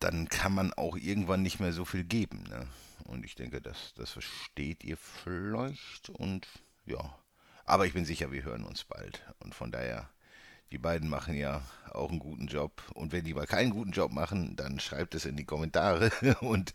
dann 0.00 0.28
kann 0.28 0.54
man 0.54 0.72
auch 0.72 0.96
irgendwann 0.96 1.42
nicht 1.42 1.60
mehr 1.60 1.72
so 1.72 1.84
viel 1.84 2.04
geben. 2.04 2.44
Ne? 2.48 2.66
Und 3.04 3.24
ich 3.24 3.34
denke, 3.34 3.60
das, 3.60 3.94
das 3.94 4.10
versteht 4.10 4.84
ihr 4.84 4.96
vielleicht 4.96 6.10
und 6.10 6.46
ja. 6.86 7.18
Aber 7.64 7.86
ich 7.86 7.94
bin 7.94 8.04
sicher, 8.04 8.30
wir 8.30 8.44
hören 8.44 8.64
uns 8.64 8.84
bald. 8.84 9.24
Und 9.38 9.54
von 9.54 9.72
daher, 9.72 10.10
die 10.70 10.78
beiden 10.78 11.08
machen 11.08 11.34
ja 11.34 11.62
auch 11.90 12.10
einen 12.10 12.18
guten 12.18 12.46
Job. 12.46 12.82
Und 12.94 13.12
wenn 13.12 13.24
die 13.24 13.34
mal 13.34 13.46
keinen 13.46 13.70
guten 13.70 13.92
Job 13.92 14.12
machen, 14.12 14.56
dann 14.56 14.80
schreibt 14.80 15.14
es 15.14 15.24
in 15.24 15.36
die 15.36 15.46
Kommentare 15.46 16.10
und 16.40 16.74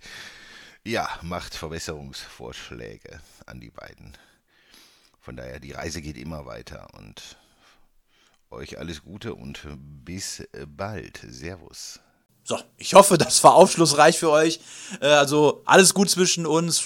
ja, 0.84 1.10
macht 1.22 1.56
Verbesserungsvorschläge 1.56 3.22
an 3.46 3.60
die 3.60 3.72
beiden. 3.72 4.18
Von 5.20 5.36
daher, 5.36 5.60
die 5.60 5.74
Reise 5.74 6.02
geht 6.02 6.18
immer 6.18 6.46
weiter 6.46 6.88
und 6.96 7.38
euch 8.50 8.80
alles 8.80 9.04
Gute 9.04 9.36
und 9.36 9.68
bis 10.06 10.48
bald. 10.66 11.18
Servus. 11.28 12.00
So, 12.50 12.58
ich 12.80 12.96
hoffe, 12.96 13.20
das 13.20 13.44
war 13.44 13.54
aufschlussreich 13.54 14.18
für 14.18 14.32
euch. 14.32 14.60
Äh, 15.02 15.06
also 15.06 15.62
alles 15.66 15.94
gut 15.94 16.10
zwischen 16.10 16.48
uns. 16.48 16.84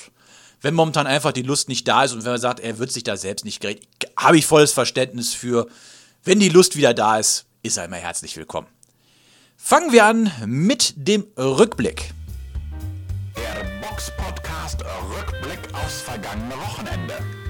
Wenn 0.59 0.73
momentan 0.73 1.07
einfach 1.07 1.31
die 1.31 1.41
Lust 1.41 1.69
nicht 1.69 1.87
da 1.87 2.03
ist 2.03 2.11
und 2.11 2.25
wenn 2.25 2.33
man 2.33 2.41
sagt, 2.41 2.59
er 2.59 2.79
wird 2.79 2.91
sich 2.91 3.03
da 3.03 3.15
selbst 3.15 3.45
nicht 3.45 3.61
gerecht, 3.61 3.87
habe 4.17 4.37
ich 4.37 4.45
volles 4.45 4.73
Verständnis 4.73 5.33
für. 5.33 5.67
Wenn 6.25 6.41
die 6.41 6.49
Lust 6.49 6.75
wieder 6.75 6.93
da 6.93 7.17
ist, 7.17 7.45
ist 7.61 7.77
er 7.77 7.85
immer 7.85 7.95
herzlich 7.95 8.35
willkommen. 8.35 8.67
Fangen 9.55 9.93
wir 9.93 10.03
an 10.03 10.29
mit 10.45 10.95
dem 10.97 11.27
Rückblick. 11.37 12.13
Der 13.37 13.87
Box-Podcast 13.87 14.83
Rückblick 14.83 15.73
aufs 15.73 16.01
vergangene 16.01 16.55
Wochenende. 16.57 17.42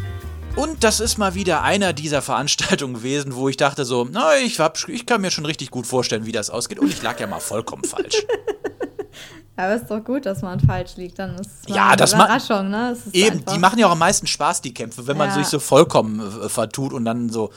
Und 0.56 0.84
das 0.84 1.00
ist 1.00 1.18
mal 1.18 1.34
wieder 1.34 1.64
einer 1.64 1.94
dieser 1.94 2.22
Veranstaltungen 2.22 2.94
gewesen, 2.94 3.36
wo 3.36 3.50
ich 3.50 3.58
dachte 3.58 3.86
so, 3.86 4.08
na, 4.10 4.38
ich, 4.38 4.60
hab, 4.60 4.78
ich 4.88 5.06
kann 5.06 5.22
mir 5.22 5.32
schon 5.32 5.46
richtig 5.46 5.72
gut 5.72 5.88
vorstellen, 5.88 6.26
wie 6.26 6.32
das 6.32 6.50
ausgeht. 6.52 6.80
Und 6.80 6.90
ich 6.90 7.02
lag 7.02 7.20
ja 7.20 7.26
mal 7.28 7.40
vollkommen 7.40 7.84
falsch. 7.84 8.24
Aber 9.56 9.76
ist 9.76 9.88
doch 9.88 10.04
gut, 10.04 10.26
dass 10.26 10.42
man 10.42 10.60
falsch 10.60 10.96
liegt. 10.96 11.18
Dann 11.20 11.36
ist 11.36 11.50
es 11.68 11.76
Ja, 11.76 11.90
eine 11.90 12.04
Überraschung, 12.04 12.70
ne? 12.70 12.96
Eben, 13.14 13.38
einfach- 13.40 13.54
die 13.54 13.60
machen 13.60 13.80
ja 13.80 13.88
auch 13.88 13.92
am 13.92 14.00
meisten 14.00 14.28
Spaß, 14.28 14.62
die 14.62 14.74
Kämpfe, 14.74 15.06
wenn 15.08 15.18
man 15.18 15.30
Ja. 15.30 15.36
sich 15.36 15.48
so 15.48 15.60
vollkommen 15.60 16.20
äh, 16.20 16.50
vertut 16.50 16.94
und 16.94 17.06
dann 17.06 17.30
so, 17.30 17.52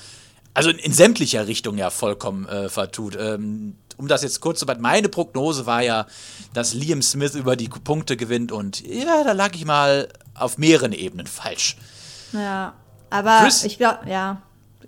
also 0.54 0.70
in, 0.70 0.78
in 0.78 0.92
sämtlicher 0.92 1.46
Richtung 1.46 1.76
ja 1.78 1.90
vollkommen 1.90 2.46
äh, 2.48 2.68
vertut. 2.70 3.16
Ähm, 3.18 3.76
um 3.98 4.08
das 4.08 4.22
jetzt 4.22 4.40
kurz 4.40 4.58
zu 4.60 4.66
behalten, 4.66 4.82
meine 4.82 5.08
Prognose 5.08 5.64
war 5.66 5.82
ja, 5.82 6.06
dass 6.54 6.74
Liam 6.74 7.00
Smith 7.02 7.34
über 7.34 7.56
die 7.56 7.68
Punkte 7.68 8.16
gewinnt 8.18 8.52
und 8.52 8.86
ja, 8.86 9.22
da 9.24 9.32
lag 9.32 9.54
ich 9.54 9.64
mal 9.64 10.08
auf 10.34 10.58
mehreren 10.58 10.92
Ebenen 10.92 11.26
falsch. 11.26 11.76
Ja, 12.32 12.74
aber 13.10 13.38
Chris- 13.42 13.64
ich 13.64 13.78
glaube, 13.78 14.00
ja, 14.08 14.40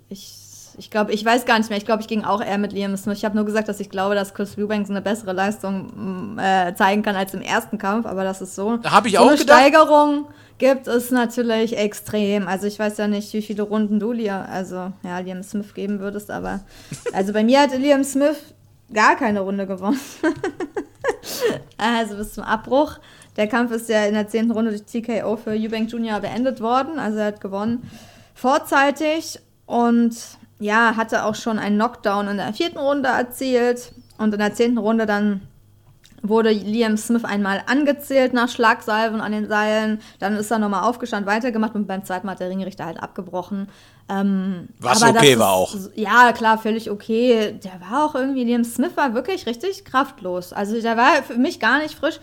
ich, 0.09 0.35
ich 0.77 0.89
glaube, 0.89 1.11
ich 1.11 1.23
weiß 1.23 1.45
gar 1.45 1.57
nicht 1.57 1.69
mehr. 1.69 1.77
Ich 1.77 1.85
glaube, 1.85 2.01
ich 2.01 2.07
ging 2.07 2.23
auch 2.23 2.41
eher 2.41 2.57
mit 2.57 2.71
Liam 2.73 2.95
Smith. 2.97 3.17
Ich 3.17 3.25
habe 3.25 3.35
nur 3.35 3.45
gesagt, 3.45 3.67
dass 3.67 3.79
ich 3.79 3.89
glaube, 3.89 4.15
dass 4.15 4.33
Chris 4.33 4.57
Eubanks 4.57 4.89
eine 4.89 5.01
bessere 5.01 5.33
Leistung 5.33 6.35
mm, 6.35 6.39
äh, 6.39 6.75
zeigen 6.75 7.01
kann 7.01 7.15
als 7.15 7.33
im 7.33 7.41
ersten 7.41 7.77
Kampf, 7.77 8.05
aber 8.05 8.23
das 8.23 8.41
ist 8.41 8.55
so. 8.55 8.77
Da 8.77 8.91
hab 8.91 9.05
ich 9.05 9.13
so 9.13 9.19
auch 9.19 9.27
eine 9.29 9.37
gedacht. 9.37 9.59
Steigerung 9.59 10.25
gibt 10.57 10.87
es 10.87 11.11
natürlich 11.11 11.77
extrem. 11.77 12.47
Also 12.47 12.67
ich 12.67 12.77
weiß 12.79 12.97
ja 12.97 13.07
nicht, 13.07 13.31
wie 13.33 13.41
viele 13.41 13.63
Runden 13.63 13.99
du 13.99 14.11
Liam, 14.11 14.45
also 14.51 14.91
ja, 15.03 15.19
Liam 15.19 15.43
Smith 15.43 15.73
geben 15.73 15.99
würdest, 15.99 16.31
aber 16.31 16.61
also 17.13 17.33
bei 17.33 17.43
mir 17.43 17.61
hatte 17.61 17.77
Liam 17.77 18.03
Smith 18.03 18.37
gar 18.93 19.15
keine 19.15 19.41
Runde 19.41 19.67
gewonnen. 19.67 19.99
also 21.77 22.15
bis 22.15 22.33
zum 22.33 22.43
Abbruch. 22.43 22.99
Der 23.39 23.47
Kampf 23.47 23.71
ist 23.71 23.87
ja 23.87 24.03
in 24.03 24.13
der 24.15 24.27
zehnten 24.27 24.51
Runde 24.51 24.69
durch 24.71 24.83
TKO 24.83 25.37
für 25.37 25.51
Eubank 25.51 25.89
Jr. 25.89 26.19
beendet 26.19 26.59
worden. 26.59 26.99
Also 26.99 27.19
er 27.19 27.27
hat 27.27 27.39
gewonnen 27.39 27.89
vorzeitig 28.35 29.39
und 29.65 30.13
ja, 30.59 30.95
hatte 30.97 31.23
auch 31.23 31.35
schon 31.35 31.57
einen 31.57 31.77
Knockdown 31.77 32.27
in 32.27 32.37
der 32.37 32.53
vierten 32.53 32.77
Runde 32.79 33.07
erzielt. 33.07 33.93
Und 34.17 34.33
in 34.33 34.39
der 34.39 34.53
zehnten 34.53 34.77
Runde 34.77 35.05
dann 35.05 35.39
wurde 36.21 36.49
Liam 36.49 36.97
Smith 36.97 37.23
einmal 37.23 37.61
angezählt 37.67 38.33
nach 38.33 38.49
Schlagsalven 38.49 39.21
an 39.21 39.31
den 39.31 39.47
Seilen. 39.47 40.01
Dann 40.19 40.35
ist 40.35 40.51
er 40.51 40.59
nochmal 40.59 40.83
aufgestanden, 40.83 41.31
weitergemacht 41.33 41.75
und 41.75 41.87
beim 41.87 42.03
zweiten 42.03 42.25
Mal 42.25 42.33
hat 42.33 42.41
der 42.41 42.49
Ringrichter 42.49 42.85
halt 42.85 43.01
abgebrochen. 43.01 43.69
Ähm, 44.09 44.67
Was 44.79 45.01
okay 45.01 45.31
ist- 45.33 45.39
war 45.39 45.53
auch. 45.53 45.73
Ja, 45.95 46.33
klar, 46.33 46.57
völlig 46.57 46.91
okay. 46.91 47.57
Der 47.63 47.79
war 47.89 48.03
auch 48.05 48.15
irgendwie, 48.15 48.43
Liam 48.43 48.65
Smith 48.65 48.91
war 48.95 49.13
wirklich 49.13 49.45
richtig 49.45 49.85
kraftlos. 49.85 50.51
Also 50.51 50.81
der 50.81 50.97
war 50.97 51.23
für 51.23 51.37
mich 51.37 51.61
gar 51.61 51.79
nicht 51.79 51.95
frisch. 51.95 52.19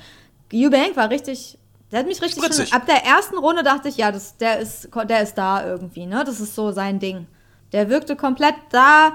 Eubank 0.53 0.97
war 0.97 1.11
richtig, 1.11 1.59
der 1.93 2.01
hat 2.01 2.07
mich 2.07 2.21
richtig, 2.23 2.43
Spritzig. 2.43 2.73
ab 2.73 2.87
der 2.87 3.05
ersten 3.05 3.37
Runde 3.39 3.63
dachte 3.63 3.89
ich, 3.89 3.97
ja, 3.97 4.13
das, 4.13 4.37
der, 4.37 4.59
ist, 4.61 4.89
der 5.09 5.23
ist 5.23 5.35
da 5.35 5.67
irgendwie, 5.67 6.07
ne? 6.07 6.23
Das 6.25 6.41
ist 6.41 6.55
so 6.55 6.71
sein 6.73 6.99
Ding. 6.99 7.27
Der 7.73 7.89
wirkte 7.89 8.17
komplett 8.17 8.55
da. 8.71 9.13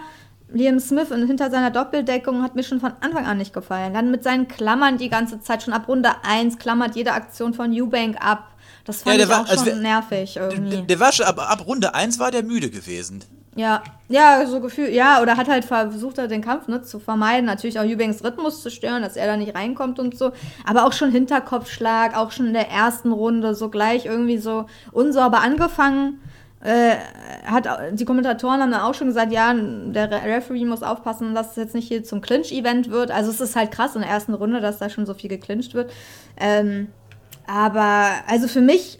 Liam 0.53 0.79
Smith 0.81 1.11
und 1.11 1.25
hinter 1.27 1.49
seiner 1.49 1.71
Doppeldeckung 1.71 2.41
hat 2.43 2.55
mir 2.55 2.63
schon 2.63 2.81
von 2.81 2.91
Anfang 2.99 3.25
an 3.25 3.37
nicht 3.37 3.53
gefallen. 3.53 3.93
Dann 3.93 4.11
mit 4.11 4.23
seinen 4.23 4.49
Klammern 4.49 4.97
die 4.97 5.07
ganze 5.07 5.39
Zeit, 5.39 5.63
schon 5.63 5.73
ab 5.73 5.87
Runde 5.87 6.09
1 6.23 6.57
klammert 6.57 6.95
jede 6.97 7.13
Aktion 7.13 7.53
von 7.53 7.71
Eubank 7.71 8.17
ab. 8.19 8.49
Das 8.83 9.03
fand 9.03 9.15
Ja, 9.17 9.23
ich 9.23 9.29
war- 9.29 9.41
auch 9.43 9.47
also 9.49 9.63
schon 9.63 9.75
wer- 9.75 9.75
nervig 9.81 10.35
irgendwie. 10.35 10.69
Der, 10.77 10.81
der 10.81 10.99
war 10.99 11.13
schon, 11.13 11.25
ab, 11.25 11.39
ab 11.39 11.65
Runde 11.65 11.95
1 11.95 12.19
war 12.19 12.31
der 12.31 12.43
müde 12.43 12.69
gewesen. 12.69 13.23
Ja, 13.55 13.83
ja, 14.07 14.45
so 14.45 14.61
Gefühl, 14.61 14.89
ja, 14.89 15.21
oder 15.21 15.35
hat 15.35 15.49
halt 15.49 15.65
versucht, 15.65 16.17
halt 16.17 16.31
den 16.31 16.41
Kampf 16.41 16.69
ne, 16.69 16.83
zu 16.83 16.99
vermeiden, 16.99 17.45
natürlich 17.45 17.79
auch 17.79 17.83
Eubanks 17.83 18.23
Rhythmus 18.23 18.63
zu 18.63 18.71
stören, 18.71 19.01
dass 19.01 19.17
er 19.17 19.27
da 19.27 19.35
nicht 19.35 19.55
reinkommt 19.55 19.99
und 19.99 20.17
so, 20.17 20.31
aber 20.65 20.85
auch 20.85 20.93
schon 20.93 21.11
Hinterkopfschlag, 21.11 22.15
auch 22.15 22.31
schon 22.31 22.47
in 22.47 22.53
der 22.53 22.69
ersten 22.69 23.11
Runde 23.11 23.53
so 23.53 23.69
gleich 23.69 24.05
irgendwie 24.05 24.37
so 24.37 24.67
unsauber 24.93 25.41
angefangen. 25.41 26.21
Äh, 26.63 26.95
hat, 27.43 27.67
die 27.91 28.05
Kommentatoren 28.05 28.61
haben 28.61 28.71
dann 28.71 28.81
auch 28.81 28.93
schon 28.93 29.07
gesagt, 29.07 29.33
ja, 29.33 29.53
der 29.53 30.11
Re 30.11 30.21
Referee 30.23 30.63
muss 30.63 30.83
aufpassen, 30.83 31.33
dass 31.35 31.51
es 31.51 31.55
jetzt 31.55 31.75
nicht 31.75 31.87
hier 31.87 32.03
zum 32.03 32.21
Clinch-Event 32.21 32.89
wird. 32.89 33.11
Also 33.11 33.31
es 33.31 33.41
ist 33.41 33.55
halt 33.55 33.71
krass 33.71 33.95
in 33.95 34.01
der 34.01 34.11
ersten 34.11 34.33
Runde, 34.33 34.61
dass 34.61 34.77
da 34.77 34.89
schon 34.89 35.05
so 35.05 35.13
viel 35.13 35.29
geclincht 35.29 35.73
wird. 35.73 35.91
Ähm, 36.37 36.87
aber 37.47 38.11
also 38.27 38.47
für 38.47 38.61
mich 38.61 38.99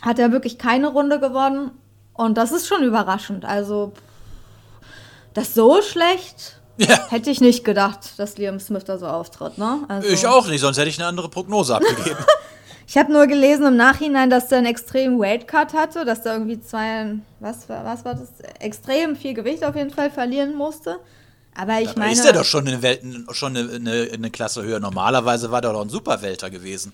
hat 0.00 0.18
er 0.18 0.32
wirklich 0.32 0.58
keine 0.58 0.88
Runde 0.88 1.20
gewonnen. 1.20 1.72
Und 2.16 2.36
das 2.38 2.52
ist 2.52 2.66
schon 2.66 2.82
überraschend. 2.82 3.44
Also, 3.44 3.92
das 5.34 5.54
so 5.54 5.82
schlecht 5.82 6.58
Ja. 6.78 7.08
hätte 7.10 7.30
ich 7.30 7.40
nicht 7.40 7.64
gedacht, 7.64 8.18
dass 8.18 8.36
Liam 8.38 8.58
Smith 8.60 8.84
da 8.84 8.98
so 8.98 9.06
auftritt, 9.06 9.58
ne? 9.58 9.80
Also, 9.88 10.08
Ich 10.08 10.26
auch 10.26 10.46
nicht, 10.46 10.60
sonst 10.60 10.78
hätte 10.78 10.88
ich 10.88 10.98
eine 10.98 11.08
andere 11.08 11.28
Prognose 11.28 11.76
abgegeben. 11.76 12.16
Ich 12.88 12.96
habe 12.96 13.12
nur 13.12 13.26
gelesen 13.26 13.66
im 13.66 13.74
Nachhinein, 13.76 14.30
dass 14.30 14.46
der 14.46 14.58
einen 14.58 14.68
extremen 14.68 15.18
Weightcut 15.18 15.72
hatte, 15.74 16.04
dass 16.04 16.22
der 16.22 16.34
irgendwie 16.34 16.60
zwei, 16.60 17.16
was, 17.40 17.68
war- 17.68 17.84
was 17.84 18.04
war 18.04 18.14
das? 18.14 18.28
Extrem 18.60 19.16
viel 19.16 19.34
Gewicht 19.34 19.64
auf 19.64 19.74
jeden 19.74 19.90
Fall 19.90 20.08
verlieren 20.08 20.54
musste. 20.54 21.00
Aber 21.56 21.80
ich 21.80 21.90
Da 21.94 21.98
meine. 21.98 22.12
ist 22.12 22.24
er 22.24 22.32
doch 22.32 22.44
schon 22.44 22.68
eine, 22.68 22.82
Welt, 22.82 23.02
schon 23.32 23.56
eine, 23.56 23.72
eine, 23.74 24.08
eine 24.14 24.30
Klasse 24.30 24.62
höher. 24.62 24.78
Normalerweise 24.78 25.50
war 25.50 25.60
der 25.60 25.72
doch 25.72 25.80
ein 25.82 25.88
Superwelter 25.88 26.48
gewesen. 26.48 26.92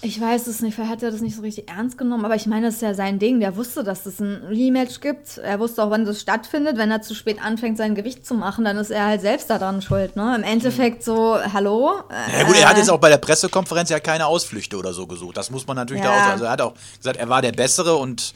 Ich 0.00 0.20
weiß 0.20 0.46
es 0.46 0.60
nicht, 0.60 0.74
vielleicht 0.76 0.90
hat 0.92 1.02
er 1.02 1.10
das 1.10 1.20
nicht 1.20 1.34
so 1.34 1.42
richtig 1.42 1.68
ernst 1.68 1.98
genommen, 1.98 2.24
aber 2.24 2.36
ich 2.36 2.46
meine, 2.46 2.66
das 2.66 2.76
ist 2.76 2.82
ja 2.82 2.94
sein 2.94 3.18
Ding. 3.18 3.40
Der 3.40 3.56
wusste, 3.56 3.82
dass 3.82 4.06
es 4.06 4.20
ein 4.20 4.44
Rematch 4.48 5.00
gibt. 5.00 5.38
Er 5.38 5.58
wusste 5.58 5.82
auch, 5.82 5.90
wann 5.90 6.04
das 6.04 6.20
stattfindet. 6.20 6.76
Wenn 6.76 6.90
er 6.92 7.02
zu 7.02 7.14
spät 7.16 7.42
anfängt, 7.42 7.78
sein 7.78 7.96
Gewicht 7.96 8.24
zu 8.24 8.34
machen, 8.34 8.64
dann 8.64 8.76
ist 8.76 8.90
er 8.90 9.06
halt 9.06 9.22
selbst 9.22 9.50
daran 9.50 9.82
schuld. 9.82 10.14
Ne? 10.14 10.36
Im 10.36 10.44
Endeffekt 10.44 11.02
so, 11.02 11.36
hallo? 11.52 11.94
Ja 12.32 12.44
gut, 12.44 12.56
er 12.56 12.68
hat 12.68 12.76
Äh, 12.76 12.80
jetzt 12.80 12.90
auch 12.90 13.00
bei 13.00 13.08
der 13.08 13.18
Pressekonferenz 13.18 13.90
ja 13.90 13.98
keine 13.98 14.26
Ausflüchte 14.26 14.76
oder 14.76 14.92
so 14.92 15.06
gesucht. 15.08 15.36
Das 15.36 15.50
muss 15.50 15.66
man 15.66 15.76
natürlich 15.76 16.04
Ja. 16.04 16.12
da 16.12 16.16
auch. 16.26 16.30
Also 16.32 16.44
er 16.44 16.50
hat 16.52 16.60
auch 16.60 16.74
gesagt, 16.96 17.16
er 17.16 17.28
war 17.28 17.42
der 17.42 17.52
Bessere 17.52 17.96
und 17.96 18.34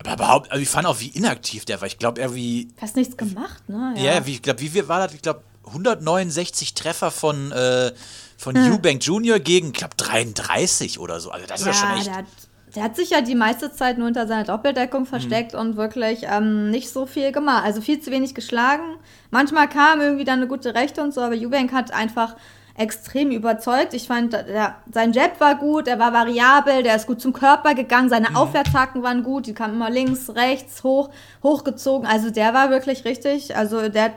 aber 0.00 0.12
überhaupt, 0.12 0.52
also 0.52 0.62
ich 0.62 0.68
fand 0.68 0.86
auch, 0.86 1.00
wie 1.00 1.08
inaktiv 1.08 1.64
der 1.64 1.80
war. 1.80 1.88
Ich 1.88 1.98
glaube, 1.98 2.20
er 2.20 2.34
wie, 2.34 2.68
Fast 2.76 2.94
nichts 2.94 3.16
gemacht, 3.16 3.68
ne? 3.68 3.94
ja, 3.96 4.24
wie, 4.26 4.34
ich 4.34 4.42
glaube, 4.42 4.60
wie 4.60 4.86
war 4.88 5.00
das? 5.04 5.14
Ich 5.14 5.22
glaube, 5.22 5.40
169 5.66 6.74
Treffer 6.74 7.10
von, 7.10 7.50
äh, 7.52 7.90
von 8.38 8.56
Eubank 8.56 9.04
Jr. 9.04 9.40
gegen, 9.40 9.68
ich 9.68 9.74
glaube, 9.74 9.96
33 9.96 10.98
oder 10.98 11.20
so. 11.20 11.30
Also 11.30 11.46
das 11.46 11.60
ist 11.60 11.66
ja, 11.66 11.72
schon 11.74 11.98
echt. 11.98 12.06
der 12.06 12.16
hat 12.16 12.26
der 12.74 12.82
hat 12.82 12.96
sich 12.96 13.10
ja 13.10 13.22
die 13.22 13.34
meiste 13.34 13.72
Zeit 13.72 13.98
nur 13.98 14.06
unter 14.06 14.26
seiner 14.26 14.44
Doppeldeckung 14.44 15.06
versteckt 15.06 15.54
und 15.54 15.76
wirklich 15.76 16.20
ähm, 16.24 16.70
nicht 16.70 16.90
so 16.90 17.06
viel 17.06 17.32
gemacht. 17.32 17.64
Also 17.64 17.80
viel 17.80 18.00
zu 18.00 18.10
wenig 18.10 18.34
geschlagen. 18.34 18.96
Manchmal 19.30 19.68
kam 19.68 20.00
irgendwie 20.00 20.24
dann 20.24 20.38
eine 20.38 20.48
gute 20.48 20.74
Rechte 20.74 21.02
und 21.02 21.14
so, 21.14 21.20
aber 21.20 21.34
Eubank 21.34 21.72
hat 21.72 21.92
einfach 21.92 22.36
extrem 22.78 23.32
überzeugt. 23.32 23.92
Ich 23.92 24.06
fand, 24.06 24.32
der, 24.32 24.76
sein 24.92 25.12
Jab 25.12 25.40
war 25.40 25.56
gut, 25.56 25.88
er 25.88 25.98
war 25.98 26.12
variabel, 26.12 26.84
der 26.84 26.94
ist 26.94 27.08
gut 27.08 27.20
zum 27.20 27.32
Körper 27.32 27.74
gegangen, 27.74 28.08
seine 28.08 28.36
Aufwärtshaken 28.36 29.02
waren 29.02 29.24
gut, 29.24 29.46
die 29.46 29.52
kamen 29.52 29.74
immer 29.74 29.90
links, 29.90 30.30
rechts, 30.30 30.84
hoch, 30.84 31.10
hochgezogen. 31.42 32.06
Also 32.06 32.30
der 32.30 32.54
war 32.54 32.70
wirklich 32.70 33.04
richtig, 33.04 33.56
also 33.56 33.88
der, 33.88 34.12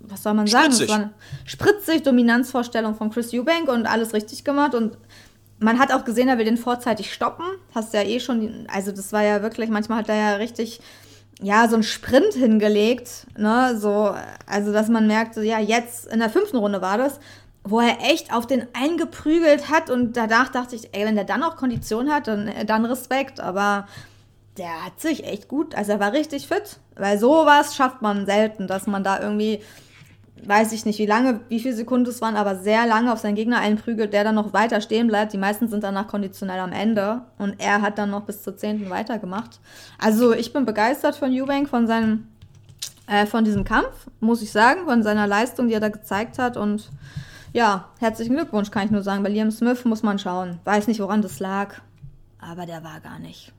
was 0.00 0.22
soll 0.22 0.34
man 0.34 0.46
sagen? 0.46 0.66
Spritzig. 0.66 0.86
Das 0.86 0.96
war 0.96 1.04
eine 1.04 1.14
spritzig 1.46 2.02
Dominanzvorstellung 2.02 2.94
von 2.94 3.10
Chris 3.10 3.32
Eubank 3.32 3.68
und 3.68 3.86
alles 3.86 4.12
richtig 4.12 4.44
gemacht 4.44 4.74
und 4.74 4.98
man 5.58 5.78
hat 5.78 5.90
auch 5.90 6.04
gesehen, 6.04 6.28
er 6.28 6.36
will 6.36 6.44
den 6.44 6.58
vorzeitig 6.58 7.10
stoppen. 7.10 7.46
Hast 7.74 7.94
ja 7.94 8.02
eh 8.02 8.20
schon, 8.20 8.66
also 8.70 8.92
das 8.92 9.14
war 9.14 9.22
ja 9.22 9.40
wirklich, 9.40 9.70
manchmal 9.70 10.00
hat 10.00 10.10
er 10.10 10.16
ja 10.16 10.34
richtig, 10.34 10.80
ja, 11.40 11.68
so 11.68 11.74
einen 11.76 11.84
Sprint 11.84 12.34
hingelegt, 12.34 13.26
ne, 13.38 13.78
so, 13.78 14.14
also 14.46 14.72
dass 14.74 14.88
man 14.88 15.06
merkt, 15.06 15.34
so, 15.34 15.40
ja, 15.40 15.58
jetzt 15.58 16.06
in 16.06 16.18
der 16.18 16.28
fünften 16.28 16.58
Runde 16.58 16.82
war 16.82 16.98
das, 16.98 17.18
wo 17.64 17.80
er 17.80 18.00
echt 18.00 18.32
auf 18.32 18.46
den 18.46 18.66
eingeprügelt 18.74 19.70
hat 19.70 19.90
und 19.90 20.16
danach 20.16 20.50
dachte 20.50 20.76
ich, 20.76 20.94
ey, 20.94 21.06
wenn 21.06 21.14
der 21.14 21.24
dann 21.24 21.40
noch 21.40 21.56
Kondition 21.56 22.10
hat, 22.10 22.28
dann, 22.28 22.50
dann 22.66 22.84
Respekt, 22.84 23.40
aber 23.40 23.86
der 24.58 24.84
hat 24.84 25.00
sich 25.00 25.24
echt 25.24 25.48
gut, 25.48 25.74
also 25.74 25.92
er 25.92 26.00
war 26.00 26.12
richtig 26.12 26.46
fit, 26.46 26.78
weil 26.94 27.18
sowas 27.18 27.74
schafft 27.74 28.02
man 28.02 28.26
selten, 28.26 28.68
dass 28.68 28.86
man 28.86 29.02
da 29.02 29.20
irgendwie 29.20 29.60
weiß 30.46 30.72
ich 30.72 30.84
nicht, 30.84 30.98
wie 30.98 31.06
lange, 31.06 31.40
wie 31.48 31.60
viele 31.60 31.74
Sekunden 31.74 32.08
es 32.08 32.20
waren, 32.20 32.36
aber 32.36 32.56
sehr 32.56 32.86
lange 32.86 33.12
auf 33.12 33.18
seinen 33.18 33.34
Gegner 33.34 33.58
einprügelt, 33.58 34.12
der 34.12 34.24
dann 34.24 34.34
noch 34.34 34.52
weiter 34.52 34.80
stehen 34.80 35.06
bleibt. 35.06 35.32
Die 35.32 35.38
meisten 35.38 35.68
sind 35.68 35.84
danach 35.84 36.08
konditionell 36.08 36.60
am 36.60 36.72
Ende 36.72 37.22
und 37.38 37.54
er 37.58 37.82
hat 37.82 37.98
dann 37.98 38.10
noch 38.10 38.22
bis 38.22 38.42
zur 38.42 38.56
10. 38.56 38.90
weitergemacht. 38.90 39.60
Also 39.98 40.32
ich 40.32 40.52
bin 40.52 40.64
begeistert 40.64 41.16
von 41.16 41.32
Eubank, 41.32 41.68
von 41.68 41.86
seinem, 41.86 42.28
äh, 43.06 43.26
von 43.26 43.44
diesem 43.44 43.64
Kampf, 43.64 44.08
muss 44.20 44.42
ich 44.42 44.52
sagen, 44.52 44.84
von 44.84 45.02
seiner 45.02 45.26
Leistung, 45.26 45.68
die 45.68 45.74
er 45.74 45.80
da 45.80 45.88
gezeigt 45.88 46.38
hat 46.38 46.56
und 46.56 46.90
ja, 47.54 47.88
herzlichen 48.00 48.34
Glückwunsch, 48.34 48.70
kann 48.72 48.84
ich 48.84 48.90
nur 48.90 49.02
sagen. 49.02 49.22
Bei 49.22 49.30
Liam 49.30 49.52
Smith 49.52 49.84
muss 49.84 50.02
man 50.02 50.18
schauen. 50.18 50.58
Weiß 50.64 50.88
nicht, 50.88 51.00
woran 51.00 51.22
das 51.22 51.38
lag, 51.38 51.76
aber 52.40 52.66
der 52.66 52.82
war 52.82 53.00
gar 53.00 53.20
nicht. 53.20 53.52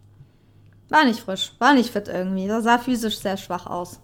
War 0.89 1.05
nicht 1.05 1.21
frisch, 1.21 1.53
war 1.59 1.73
nicht 1.73 1.89
fit 1.91 2.09
irgendwie. 2.09 2.45
Der 2.45 2.61
sah 2.61 2.77
physisch 2.77 3.19
sehr 3.19 3.37
schwach 3.37 3.65
aus. 3.65 4.01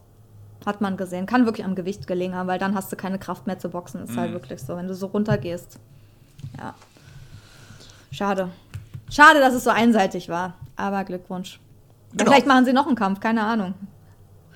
Hat 0.65 0.79
man 0.79 0.95
gesehen. 0.95 1.25
Kann 1.25 1.45
wirklich 1.45 1.65
am 1.65 1.75
Gewicht 1.75 2.07
gelegen 2.07 2.35
haben, 2.35 2.47
weil 2.47 2.57
dann 2.57 2.73
hast 2.73 2.91
du 2.91 2.95
keine 2.95 3.19
Kraft 3.19 3.47
mehr 3.47 3.59
zu 3.59 3.69
boxen. 3.69 4.03
Ist 4.03 4.15
halt 4.15 4.31
wirklich 4.31 4.61
so, 4.61 4.77
wenn 4.77 4.87
du 4.87 4.95
so 4.95 5.07
runtergehst. 5.07 5.77
Ja. 6.57 6.73
Schade. 8.11 8.49
Schade, 9.09 9.39
dass 9.39 9.53
es 9.53 9.63
so 9.63 9.71
einseitig 9.71 10.29
war. 10.29 10.53
Aber 10.75 11.03
Glückwunsch. 11.03 11.59
Genau. 12.11 12.25
Vielleicht 12.25 12.47
machen 12.47 12.65
sie 12.65 12.73
noch 12.73 12.87
einen 12.87 12.95
Kampf, 12.95 13.19
keine 13.19 13.43
Ahnung. 13.43 13.73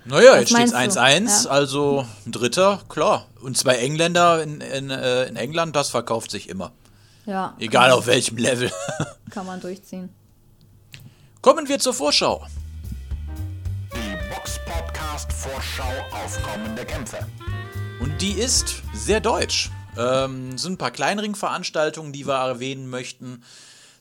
Naja, 0.08 0.34
Was 0.34 0.40
jetzt 0.42 0.50
steht 0.52 0.66
es 0.68 0.74
meinst 0.74 0.98
du? 0.98 1.02
1-1, 1.02 1.46
Ja. 1.46 1.50
also 1.52 2.06
ein 2.26 2.32
Dritter, 2.32 2.82
klar. 2.90 3.26
Und 3.42 3.58
zwei 3.58 3.78
Engländer 3.78 4.42
in, 4.44 4.62
in, 4.62 4.90
äh, 4.92 5.26
in 5.26 5.36
England, 5.36 5.76
das 5.76 5.90
verkauft 5.90 6.30
sich 6.30 6.48
immer. 6.48 6.74
Ja. 7.26 7.56
Egal 7.60 7.90
auf 7.92 8.06
welchem 8.06 8.38
Level. 8.38 8.72
Kann 9.32 9.48
man 9.48 9.60
durchziehen. 9.60 10.10
Kommen 11.42 11.68
wir 11.68 11.80
zur 11.80 11.94
Vorschau. 11.96 12.46
Die 13.96 14.30
Box 14.34 14.60
Podcast 14.66 15.34
Vorschau 15.34 15.92
auf 16.12 16.40
kommende 16.44 16.86
Kämpfe. 16.86 17.18
Und 18.00 18.22
die 18.22 18.34
ist 18.34 18.84
sehr 18.94 19.22
deutsch. 19.22 19.72
Ähm, 19.98 20.56
sind 20.58 20.74
ein 20.74 20.78
paar 20.78 20.92
Kleinringveranstaltungen, 20.92 22.14
die 22.14 22.28
wir 22.28 22.36
erwähnen 22.36 22.90
möchten. 22.90 23.44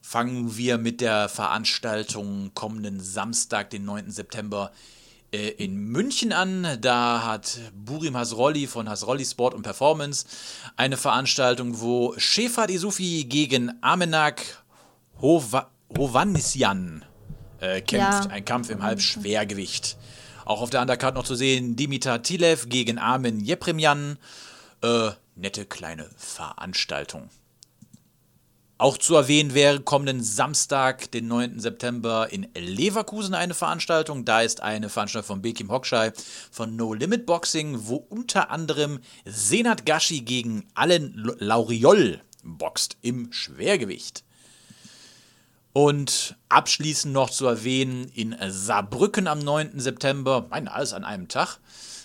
Fangen 0.02 0.54
wir 0.58 0.76
mit 0.76 1.00
der 1.00 1.30
Veranstaltung 1.30 2.50
kommenden 2.52 3.00
Samstag, 3.00 3.70
den 3.70 3.86
9. 3.86 4.10
September 4.10 4.70
in 5.34 5.76
München 5.76 6.32
an. 6.32 6.78
Da 6.80 7.24
hat 7.24 7.60
Burim 7.74 8.16
Hasrolli 8.16 8.66
von 8.66 8.88
Hasrolli 8.88 9.24
Sport 9.24 9.54
und 9.54 9.62
Performance 9.62 10.26
eine 10.76 10.96
Veranstaltung, 10.96 11.80
wo 11.80 12.14
Shefat 12.16 12.70
Isufi 12.70 13.24
gegen 13.24 13.72
Amenak 13.82 14.64
Hova 15.20 15.70
Hovannisyan 15.96 17.04
äh, 17.60 17.80
kämpft. 17.80 18.24
Ja. 18.24 18.30
Ein 18.30 18.44
Kampf 18.44 18.70
im 18.70 18.82
Halbschwergewicht. 18.82 19.96
Auch 20.44 20.60
auf 20.60 20.70
der 20.70 20.82
Undercard 20.82 21.14
noch 21.14 21.24
zu 21.24 21.34
sehen 21.34 21.76
Dimitar 21.76 22.22
Tilev 22.22 22.68
gegen 22.68 22.98
Armin 22.98 23.40
Jepremjan. 23.40 24.18
Äh, 24.82 25.10
nette 25.36 25.64
kleine 25.64 26.10
Veranstaltung. 26.16 27.30
Auch 28.76 28.98
zu 28.98 29.14
erwähnen 29.14 29.54
wäre 29.54 29.80
kommenden 29.80 30.20
Samstag, 30.24 31.08
den 31.12 31.28
9. 31.28 31.60
September, 31.60 32.32
in 32.32 32.48
Leverkusen 32.56 33.32
eine 33.32 33.54
Veranstaltung. 33.54 34.24
Da 34.24 34.40
ist 34.40 34.62
eine 34.62 34.88
Veranstaltung 34.88 35.28
von 35.28 35.42
Bekim 35.42 35.70
Hockschei 35.70 36.12
von 36.50 36.74
No 36.74 36.92
Limit 36.92 37.24
Boxing, 37.24 37.86
wo 37.86 37.96
unter 37.96 38.50
anderem 38.50 38.98
Senat 39.24 39.86
Gashi 39.86 40.22
gegen 40.22 40.66
Allen 40.74 41.14
Lauriol 41.38 42.20
boxt 42.42 42.96
im 43.00 43.32
Schwergewicht. 43.32 44.24
Und 45.72 46.36
abschließend 46.48 47.12
noch 47.12 47.30
zu 47.30 47.46
erwähnen, 47.46 48.10
in 48.12 48.36
Saarbrücken 48.48 49.28
am 49.28 49.38
9. 49.38 49.78
September, 49.78 50.46
meine, 50.50 50.72
alles 50.72 50.92
an 50.92 51.04
einem 51.04 51.28
Tag, 51.28 51.58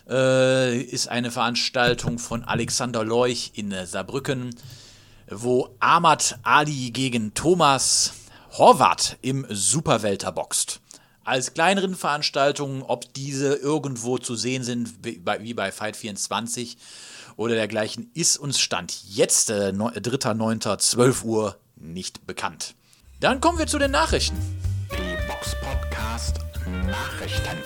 äh, 0.08 0.80
ist 0.80 1.08
eine 1.08 1.32
Veranstaltung 1.32 2.20
von 2.20 2.44
Alexander 2.44 3.04
Leuch 3.04 3.52
in 3.56 3.74
Saarbrücken, 3.86 4.56
wo 5.32 5.76
Ahmad 5.80 6.40
Ali 6.44 6.92
gegen 6.92 7.34
Thomas 7.34 8.14
Horvath 8.58 9.18
im 9.22 9.46
Superwelter 9.50 10.32
boxt. 10.32 10.82
Als 11.24 11.54
kleineren 11.54 11.96
Veranstaltungen, 11.96 12.82
ob 12.82 13.14
diese 13.14 13.56
irgendwo 13.56 14.18
zu 14.18 14.36
sehen 14.36 14.64
sind, 14.64 15.04
wie 15.04 15.54
bei, 15.54 15.72
Fight 15.72 15.96
24 15.96 16.78
oder 17.36 17.54
dergleichen, 17.56 18.10
ist 18.16 18.38
uns 18.38 18.60
Stand 18.60 19.04
jetzt, 19.08 19.50
äh, 19.52 19.72
neu- 19.72 19.92
3.9.12 19.92 21.24
Uhr, 21.24 21.58
nicht 21.76 22.26
bekannt. 22.26 22.74
Dann 23.20 23.42
kommen 23.42 23.60
wir 23.60 23.68
zu 23.68 23.78
den 23.78 23.92
Nachrichten. 23.92 24.38
Die 24.92 25.28
Box 25.28 25.56
Podcast 25.62 26.40
Nachrichten. 26.88 27.58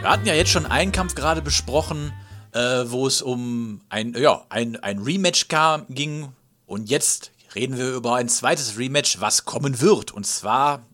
Wir 0.00 0.10
hatten 0.10 0.26
ja 0.26 0.34
jetzt 0.34 0.50
schon 0.50 0.66
einen 0.66 0.92
Kampf 0.92 1.14
gerade 1.14 1.42
besprochen, 1.42 2.12
äh, 2.52 2.84
wo 2.86 3.06
es 3.06 3.22
um 3.22 3.80
ein, 3.88 4.14
ja, 4.14 4.44
ein, 4.48 4.76
ein 4.76 4.98
Rematch 4.98 5.48
kam, 5.48 5.86
ging. 5.88 6.28
Und 6.68 6.90
jetzt 6.90 7.32
reden 7.54 7.78
wir 7.78 7.94
über 7.94 8.14
ein 8.16 8.28
zweites 8.28 8.76
Rematch, 8.78 9.20
was 9.20 9.46
kommen 9.46 9.80
wird. 9.80 10.12
Und 10.12 10.26
zwar 10.26 10.86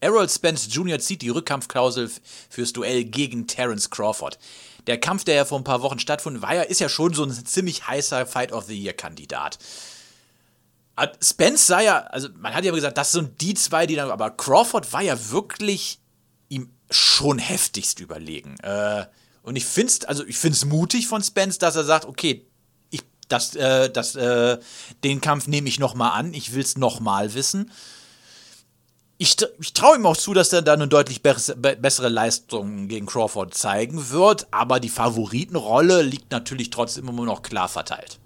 Errol 0.00 0.28
Spence 0.28 0.68
Jr. 0.70 0.98
zieht 0.98 1.22
die 1.22 1.30
Rückkampfklausel 1.30 2.10
fürs 2.50 2.74
Duell 2.74 3.04
gegen 3.04 3.46
Terence 3.46 3.88
Crawford. 3.88 4.38
Der 4.86 5.00
Kampf, 5.00 5.24
der 5.24 5.36
ja 5.36 5.44
vor 5.46 5.58
ein 5.58 5.64
paar 5.64 5.80
Wochen 5.80 5.98
stattfand, 5.98 6.42
war 6.42 6.54
ja, 6.54 6.62
ist 6.62 6.80
ja 6.80 6.90
schon 6.90 7.14
so 7.14 7.24
ein 7.24 7.32
ziemlich 7.32 7.86
heißer 7.86 8.26
Fight 8.26 8.52
of 8.52 8.64
the 8.64 8.78
Year-Kandidat. 8.78 9.58
Spence 11.22 11.66
sah 11.66 11.80
ja, 11.80 12.00
also 12.00 12.28
man 12.36 12.52
hat 12.52 12.64
ja 12.64 12.72
gesagt, 12.72 12.98
das 12.98 13.12
sind 13.12 13.40
die 13.40 13.54
zwei, 13.54 13.86
die 13.86 13.94
dann, 13.94 14.10
aber 14.10 14.30
Crawford 14.30 14.92
war 14.92 15.00
ja 15.00 15.30
wirklich 15.30 16.00
ihm 16.50 16.70
schon 16.90 17.38
heftigst 17.38 17.98
überlegen. 18.00 18.58
Äh, 18.60 19.06
und 19.42 19.56
ich 19.56 19.64
finde 19.64 19.88
es, 19.88 20.04
also 20.04 20.26
ich 20.26 20.36
finde 20.36 20.56
es 20.56 20.66
mutig 20.66 21.08
von 21.08 21.22
Spence, 21.22 21.58
dass 21.58 21.76
er 21.76 21.84
sagt, 21.84 22.04
okay, 22.04 22.46
das, 23.32 23.54
äh, 23.56 23.90
das, 23.90 24.14
äh, 24.14 24.58
den 25.02 25.20
Kampf 25.20 25.46
nehme 25.46 25.68
ich 25.68 25.78
noch 25.78 25.94
mal 25.94 26.10
an, 26.10 26.34
ich 26.34 26.54
will 26.54 26.62
es 26.62 26.76
noch 26.76 27.00
mal 27.00 27.34
wissen. 27.34 27.70
Ich, 29.18 29.36
ich 29.60 29.72
traue 29.72 29.96
ihm 29.96 30.06
auch 30.06 30.16
zu, 30.16 30.34
dass 30.34 30.52
er 30.52 30.62
da 30.62 30.72
eine 30.72 30.88
deutlich 30.88 31.22
bess- 31.22 31.54
be 31.56 31.76
bessere 31.76 32.08
Leistung 32.08 32.88
gegen 32.88 33.06
Crawford 33.06 33.54
zeigen 33.54 34.10
wird, 34.10 34.48
aber 34.50 34.80
die 34.80 34.88
Favoritenrolle 34.88 36.02
liegt 36.02 36.32
natürlich 36.32 36.70
trotzdem 36.70 37.08
immer 37.08 37.24
noch 37.24 37.42
klar 37.42 37.68
verteilt. 37.68 38.18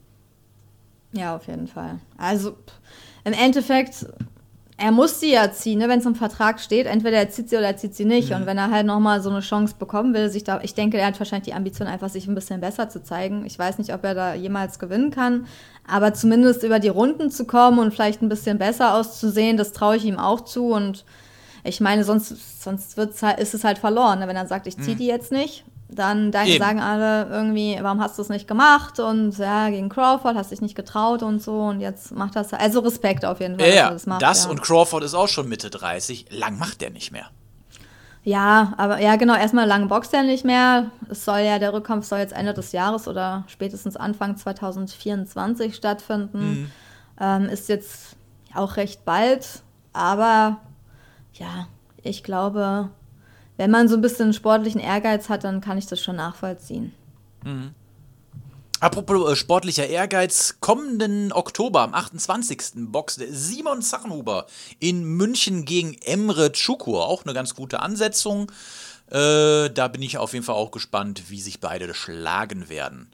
Ja, 1.13 1.37
auf 1.37 1.47
jeden 1.47 1.69
Fall. 1.69 2.01
Also 2.17 2.57
im 3.25 3.33
Endeffekt, 3.35 4.07
er 4.79 4.93
muss 4.93 5.21
sie 5.21 5.33
ja 5.33 5.51
ziehen, 5.53 5.79
ne? 5.79 5.89
wenn 5.89 6.01
es 6.01 6.07
im 6.07 6.15
Vertrag 6.15 6.61
steht. 6.61 6.87
Entweder 6.87 7.17
er 7.17 7.31
zieht 7.31 7.49
sie 7.49 7.57
oder 7.57 7.67
er 7.67 7.77
zieht 7.79 7.95
sie 7.95 8.05
nicht. 8.05 8.33
Und 8.33 8.45
wenn 8.45 8.59
er 8.59 8.71
halt 8.71 8.87
nochmal 8.87 9.23
so 9.23 9.31
eine 9.31 9.41
Chance 9.41 9.75
bekommen 9.79 10.13
will, 10.13 10.29
sich 10.29 10.45
da, 10.45 10.61
ich 10.63 10.75
denke, 10.75 10.99
er 10.99 11.07
hat 11.07 11.19
wahrscheinlich 11.19 11.47
die 11.47 11.55
Ambition, 11.55 11.89
einfach 11.89 12.11
sich 12.11 12.27
ein 12.27 12.35
bisschen 12.35 12.61
besser 12.61 12.91
zu 12.91 13.03
zeigen. 13.03 13.47
Ich 13.47 13.59
weiß 13.59 13.79
nicht, 13.79 13.95
ob 13.95 14.05
er 14.05 14.15
da 14.15 14.35
jemals 14.35 14.79
gewinnen 14.79 15.11
kann, 15.11 15.47
aber 15.87 16.13
zumindest 16.13 16.63
über 16.63 16.79
die 16.79 16.89
Runden 16.89 17.31
zu 17.31 17.47
kommen 17.47 17.79
und 17.79 17.93
vielleicht 17.93 18.21
ein 18.21 18.29
bisschen 18.29 18.59
besser 18.59 18.95
auszusehen, 18.95 19.57
das 19.57 19.73
traue 19.73 19.97
ich 19.97 20.05
ihm 20.05 20.19
auch 20.19 20.43
zu. 20.43 20.73
Und 20.73 21.07
ich 21.65 21.81
meine, 21.81 22.05
sonst, 22.05 22.63
sonst 22.63 22.99
wird's 22.99 23.23
halt, 23.23 23.41
ist 23.41 23.55
es 23.55 23.65
halt 23.65 23.79
verloren. 23.79 24.19
ne? 24.19 24.29
Wenn 24.29 24.37
er 24.37 24.47
sagt, 24.47 24.67
ich 24.67 24.77
ziehe 24.77 24.97
die 24.97 25.07
jetzt 25.07 25.33
nicht, 25.33 25.65
dann, 25.89 26.33
dann 26.33 26.47
Eben. 26.47 26.59
sagen 26.59 26.81
alle 26.81 27.27
irgendwie, 27.31 27.79
warum 27.81 28.01
hast 28.01 28.19
du 28.19 28.23
es 28.23 28.29
nicht 28.29 28.49
gemacht? 28.49 28.99
Und 28.99 29.39
ja, 29.39 29.71
gegen 29.71 29.89
Crawford 29.89 30.37
hast 30.37 30.51
dich 30.51 30.61
nicht 30.61 30.75
getraut 30.75 31.23
und 31.23 31.41
so. 31.43 31.61
Und 31.61 31.81
jetzt 31.81 32.13
macht 32.13 32.35
das 32.35 32.53
also 32.53 32.81
Respekt 32.81 33.25
auf 33.25 33.41
jeden 33.41 33.59
Fall, 33.59 33.73
Ja, 33.73 33.91
das 33.91 34.07
macht. 34.07 34.23
das 34.23 34.45
ja. 34.45 34.51
und 34.51 34.63
Crawford 34.63 35.05
ist 35.05 35.15
auch 35.15 35.29
schon 35.29 35.49
Mitte 35.49 35.71
30. 35.71 36.27
Lang 36.31 36.59
macht 36.59 36.81
der 36.81 36.91
nicht 36.91 37.13
mehr. 37.13 37.27
Ja, 38.25 38.75
aber 38.77 39.01
ja, 39.01 39.15
genau, 39.15 39.37
erstmal 39.37 39.69
lange 39.69 39.87
boxt 39.87 40.13
er 40.13 40.25
nicht 40.25 40.45
mehr. 40.45 40.91
Es 41.09 41.25
soll 41.25 41.39
ja, 41.41 41.61
der 41.61 41.73
Rückkampf 41.73 42.05
soll 42.07 42.19
jetzt 42.19 42.33
Ende 42.33 42.53
des 42.53 42.73
Jahres 42.73 43.07
oder 43.07 43.45
spätestens 43.47 43.97
Anfang 43.97 44.37
2024 44.37 45.77
stattfinden. 45.77 46.73
Ähm, 47.21 47.45
ist 47.45 47.69
jetzt 47.69 48.17
auch 48.53 48.77
recht 48.77 49.05
bald, 49.05 49.63
aber 49.93 50.57
ja, 51.35 51.69
ich 52.03 52.25
glaube, 52.25 52.89
wenn 53.57 53.71
man 53.71 53.89
so 53.89 53.97
ein 53.97 54.03
bisschen 54.03 54.33
sportlichen 54.33 54.81
Ehrgeiz 54.81 55.29
hat, 55.29 55.45
dann 55.45 55.61
kann 55.61 55.79
ich 55.79 55.87
das 55.87 56.01
schon 56.01 56.17
nachvollziehen. 56.17 56.93
Apropos 58.81 59.33
äh, 59.33 59.37
sportlicher 59.37 59.87
Ehrgeiz, 59.87 60.57
kommenden 60.61 61.33
Oktober, 61.33 61.81
am 61.81 61.95
28. 61.95 62.73
boxt 62.77 63.23
Simon 63.31 63.81
Zachenhuber 63.81 64.47
in 64.79 65.05
München 65.05 65.65
gegen 65.65 65.95
Emre 66.03 66.53
Çukur. 66.53 67.07
Auch 67.07 67.25
eine 67.25 67.33
ganz 67.33 67.55
gute 67.55 67.81
Ansetzung. 67.81 68.53
Äh, 69.11 69.71
da 69.71 69.89
bin 69.89 70.03
ich 70.03 70.19
auf 70.19 70.35
jeden 70.35 70.45
Fall 70.45 70.57
auch 70.57 70.73
gespannt, 70.73 71.31
wie 71.31 71.41
sich 71.41 71.61
beide 71.61 71.95
schlagen 71.95 72.69
werden. 72.69 73.09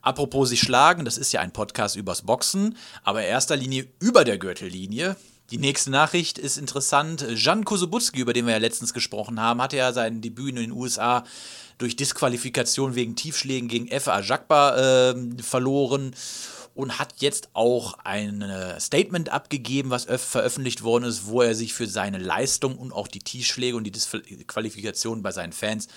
Apropos 0.00 0.50
sich 0.50 0.60
schlagen, 0.60 1.04
das 1.04 1.16
ist 1.16 1.32
ja 1.32 1.40
ein 1.40 1.52
Podcast 1.52 1.96
übers 1.96 2.22
Boxen, 2.22 2.76
aber 3.02 3.22
in 3.22 3.28
erster 3.28 3.56
Linie 3.56 3.88
über 4.00 4.22
der 4.24 4.38
Gürtellinie. 4.38 5.16
Die 5.50 5.58
nächste 5.58 5.90
Nachricht 5.90 6.38
ist 6.38 6.56
interessant. 6.56 7.26
Jan 7.34 7.64
Kosubutski, 7.64 8.20
über 8.20 8.32
den 8.32 8.46
wir 8.46 8.52
ja 8.52 8.58
letztens 8.58 8.94
gesprochen 8.94 9.40
haben, 9.40 9.60
hatte 9.60 9.76
ja 9.76 9.92
sein 9.92 10.20
Debüt 10.22 10.50
in 10.50 10.56
den 10.56 10.72
USA 10.72 11.24
durch 11.78 11.96
Disqualifikation 11.96 12.94
wegen 12.94 13.14
Tiefschlägen 13.14 13.68
gegen 13.68 13.88
F.A. 13.88 14.20
Jakba 14.20 15.10
äh, 15.10 15.42
verloren 15.42 16.14
und 16.74 16.98
hat 16.98 17.14
jetzt 17.18 17.50
auch 17.52 17.94
ein 18.04 18.40
äh, 18.42 18.80
Statement 18.80 19.28
abgegeben, 19.28 19.90
was 19.90 20.08
öf- 20.08 20.18
veröffentlicht 20.18 20.82
worden 20.82 21.04
ist, 21.04 21.26
wo 21.26 21.42
er 21.42 21.54
sich 21.54 21.74
für 21.74 21.86
seine 21.86 22.18
Leistung 22.18 22.78
und 22.78 22.92
auch 22.92 23.06
die 23.06 23.20
Tiefschläge 23.20 23.76
und 23.76 23.84
die 23.84 23.92
Disqualifikation 23.92 25.22
bei 25.22 25.30
seinen 25.30 25.52
Fans 25.52 25.88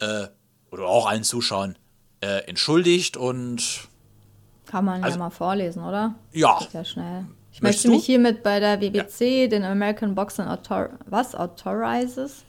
äh, 0.00 0.26
oder 0.70 0.86
auch 0.86 1.06
allen 1.06 1.24
Zuschauern 1.24 1.76
äh, 2.20 2.40
entschuldigt 2.48 3.16
und 3.16 3.62
Kann 4.66 4.84
man 4.84 5.02
Also- 5.04 5.16
ja 5.16 5.24
mal 5.24 5.30
vorlesen, 5.30 5.82
oder? 5.84 6.14
ja, 6.32 6.58
Geht 6.58 6.72
ja 6.74 6.84
schnell. 6.84 7.26
Ich 7.58 7.62
Möchtest 7.62 7.86
möchte 7.86 7.88
du? 7.88 7.94
mich 7.96 8.06
hiermit 8.06 8.42
bei 8.44 8.60
der 8.60 8.80
WBC, 8.80 9.48
den 9.48 9.64
American 9.64 10.14
Boxing 10.14 10.44
Author 10.46 10.90
was 11.06 11.34
authorizes? 11.34 12.44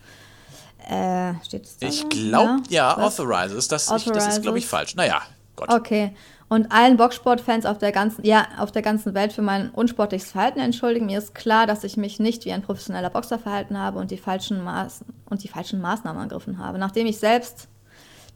Äh, 0.87 1.33
steht 1.43 1.65
es 1.65 1.77
da? 1.79 1.87
ich 1.87 2.07
glaube, 2.09 2.61
ja, 2.69 2.95
Was? 2.95 3.19
authorizes, 3.19 3.67
das, 3.67 3.89
ich, 3.89 4.03
das 4.11 4.27
ist, 4.27 4.43
glaube 4.43 4.59
ich, 4.59 4.65
Authorizes. 4.65 4.69
falsch. 4.69 4.95
Naja, 4.95 5.23
Gott. 5.55 5.73
Okay. 5.73 6.13
Und 6.47 6.71
allen 6.71 6.95
Boxsportfans 6.95 7.65
auf 7.65 7.79
der 7.79 7.91
ganzen, 7.91 8.23
ja, 8.23 8.45
auf 8.59 8.71
der 8.71 8.83
ganzen 8.83 9.15
Welt 9.15 9.33
für 9.33 9.41
mein 9.41 9.71
unsportliches 9.71 10.31
Verhalten 10.31 10.59
entschuldigen. 10.59 11.07
Mir 11.07 11.17
ist 11.17 11.33
klar, 11.33 11.65
dass 11.65 11.83
ich 11.83 11.97
mich 11.97 12.19
nicht 12.19 12.45
wie 12.45 12.51
ein 12.51 12.61
professioneller 12.61 13.09
Boxer 13.09 13.39
verhalten 13.39 13.79
habe 13.79 13.97
und 13.97 14.11
die 14.11 14.17
falschen 14.17 14.63
Maß 14.63 15.05
und 15.27 15.43
die 15.43 15.47
falschen 15.47 15.81
Maßnahmen 15.81 16.21
ergriffen 16.21 16.59
habe. 16.59 16.77
Nachdem 16.77 17.07
ich 17.07 17.17
selbst, 17.17 17.67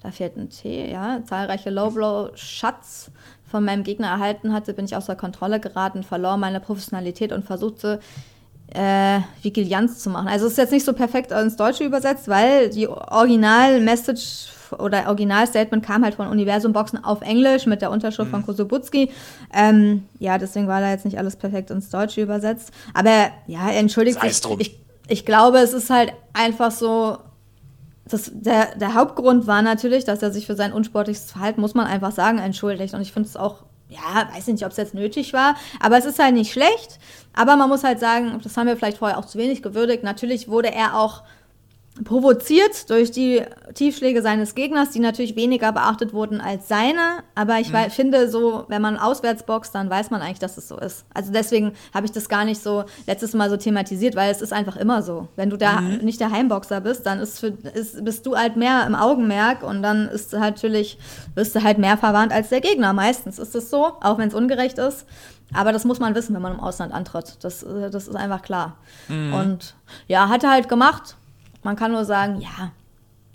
da 0.03 0.11
fehlt 0.11 0.37
ein 0.37 0.49
T, 0.49 0.91
ja, 0.91 1.19
zahlreiche 1.25 1.69
Low-Blow-Shots 1.69 3.11
von 3.49 3.63
meinem 3.65 3.83
Gegner 3.83 4.07
erhalten 4.07 4.51
hatte, 4.53 4.73
bin 4.73 4.85
ich 4.85 4.95
außer 4.95 5.15
Kontrolle 5.15 5.59
geraten, 5.59 6.03
verlor 6.03 6.37
meine 6.37 6.59
Professionalität 6.59 7.31
und 7.31 7.45
versuchte, 7.45 7.99
äh, 8.73 9.19
Vigilianz 9.43 9.99
zu 9.99 10.09
machen. 10.09 10.27
Also 10.27 10.45
es 10.47 10.53
ist 10.53 10.57
jetzt 10.57 10.71
nicht 10.71 10.85
so 10.85 10.93
perfekt 10.93 11.31
ins 11.31 11.55
Deutsche 11.55 11.83
übersetzt, 11.83 12.27
weil 12.27 12.69
die 12.69 12.87
Original-Message 12.87 14.47
oder 14.79 15.07
Original-Statement 15.07 15.85
kam 15.85 16.03
halt 16.03 16.15
von 16.15 16.27
Universum 16.27 16.73
Boxen 16.73 17.03
auf 17.03 17.21
Englisch 17.21 17.67
mit 17.67 17.81
der 17.83 17.91
Unterschrift 17.91 18.29
Mhm. 18.29 18.35
von 18.37 18.45
Kosubutski. 18.45 19.11
Ähm, 19.53 20.05
ja, 20.19 20.39
deswegen 20.39 20.67
war 20.67 20.81
da 20.81 20.89
jetzt 20.89 21.05
nicht 21.05 21.19
alles 21.19 21.35
perfekt 21.35 21.69
ins 21.69 21.89
Deutsche 21.89 22.21
übersetzt. 22.21 22.71
Aber 22.95 23.27
ja, 23.45 23.69
entschuldigt 23.69 24.17
drum. 24.41 24.59
Ich, 24.59 24.79
ich 25.07 25.25
glaube, 25.25 25.59
es 25.59 25.73
ist 25.73 25.91
halt 25.91 26.13
einfach 26.33 26.71
so, 26.71 27.17
das, 28.05 28.31
der, 28.33 28.75
der 28.75 28.95
Hauptgrund 28.95 29.47
war 29.47 29.61
natürlich, 29.61 30.03
dass 30.03 30.21
er 30.21 30.31
sich 30.31 30.45
für 30.45 30.55
sein 30.55 30.73
unsportliches 30.73 31.31
Verhalten, 31.31 31.61
muss 31.61 31.73
man 31.73 31.87
einfach 31.87 32.11
sagen, 32.11 32.37
entschuldigt. 32.37 32.93
Und 32.93 33.01
ich 33.01 33.13
finde 33.13 33.29
es 33.29 33.37
auch, 33.37 33.63
ja, 33.89 34.29
weiß 34.33 34.47
nicht, 34.47 34.65
ob 34.65 34.71
es 34.71 34.77
jetzt 34.77 34.93
nötig 34.93 35.33
war, 35.33 35.55
aber 35.79 35.97
es 35.97 36.05
ist 36.05 36.19
halt 36.19 36.33
nicht 36.33 36.51
schlecht. 36.51 36.99
Aber 37.33 37.55
man 37.55 37.69
muss 37.69 37.83
halt 37.83 37.99
sagen, 37.99 38.39
das 38.43 38.57
haben 38.57 38.67
wir 38.67 38.75
vielleicht 38.75 38.97
vorher 38.97 39.17
auch 39.17 39.25
zu 39.25 39.37
wenig 39.37 39.63
gewürdigt, 39.63 40.03
natürlich 40.03 40.47
wurde 40.47 40.73
er 40.73 40.97
auch 40.97 41.23
provoziert 42.03 42.89
durch 42.89 43.11
die 43.11 43.43
Tiefschläge 43.75 44.21
seines 44.23 44.55
Gegners, 44.55 44.89
die 44.89 44.99
natürlich 44.99 45.35
weniger 45.35 45.71
beachtet 45.71 46.11
wurden 46.13 46.41
als 46.41 46.67
seine. 46.67 47.23
Aber 47.35 47.59
ich 47.59 47.71
wei- 47.71 47.89
finde 47.91 48.29
so, 48.29 48.65
wenn 48.67 48.81
man 48.81 48.97
auswärts 48.97 49.43
boxt, 49.43 49.75
dann 49.75 49.89
weiß 49.91 50.09
man 50.09 50.21
eigentlich, 50.21 50.39
dass 50.39 50.57
es 50.57 50.67
so 50.67 50.77
ist. 50.79 51.05
Also 51.13 51.31
deswegen 51.31 51.73
habe 51.93 52.05
ich 52.07 52.11
das 52.11 52.29
gar 52.29 52.45
nicht 52.45 52.61
so 52.61 52.83
letztes 53.05 53.33
Mal 53.33 53.49
so 53.49 53.57
thematisiert, 53.57 54.15
weil 54.15 54.31
es 54.31 54.41
ist 54.41 54.53
einfach 54.53 54.75
immer 54.75 55.03
so. 55.03 55.27
Wenn 55.35 55.51
du 55.51 55.57
da 55.57 55.81
nicht 55.81 56.19
der 56.19 56.31
Heimboxer 56.31 56.81
bist, 56.81 57.05
dann 57.05 57.19
ist 57.19 57.39
für, 57.39 57.47
ist, 57.73 58.03
bist 58.03 58.25
du 58.25 58.35
halt 58.35 58.55
mehr 58.57 58.85
im 58.87 58.95
Augenmerk 58.95 59.61
und 59.63 59.83
dann 59.83 60.07
ist 60.07 60.33
halt 60.33 60.55
natürlich, 60.55 60.97
wirst 61.35 61.55
du 61.55 61.61
halt 61.63 61.77
mehr 61.77 61.97
verwarnt 61.97 62.31
als 62.31 62.49
der 62.49 62.61
Gegner. 62.61 62.93
Meistens 62.93 63.37
ist 63.37 63.53
es 63.55 63.69
so, 63.69 63.85
auch 64.01 64.17
wenn 64.17 64.29
es 64.29 64.33
ungerecht 64.33 64.79
ist. 64.79 65.05
Aber 65.53 65.71
das 65.71 65.85
muss 65.85 65.99
man 65.99 66.15
wissen, 66.15 66.33
wenn 66.33 66.41
man 66.41 66.53
im 66.53 66.59
Ausland 66.59 66.91
antritt. 66.91 67.37
Das, 67.43 67.61
äh, 67.61 67.91
das 67.91 68.07
ist 68.07 68.15
einfach 68.15 68.41
klar. 68.41 68.77
Und 69.33 69.75
ja, 70.07 70.27
hat 70.29 70.43
er 70.43 70.49
halt 70.49 70.67
gemacht. 70.69 71.15
Man 71.63 71.75
kann 71.75 71.91
nur 71.91 72.05
sagen, 72.05 72.41
ja, 72.41 72.71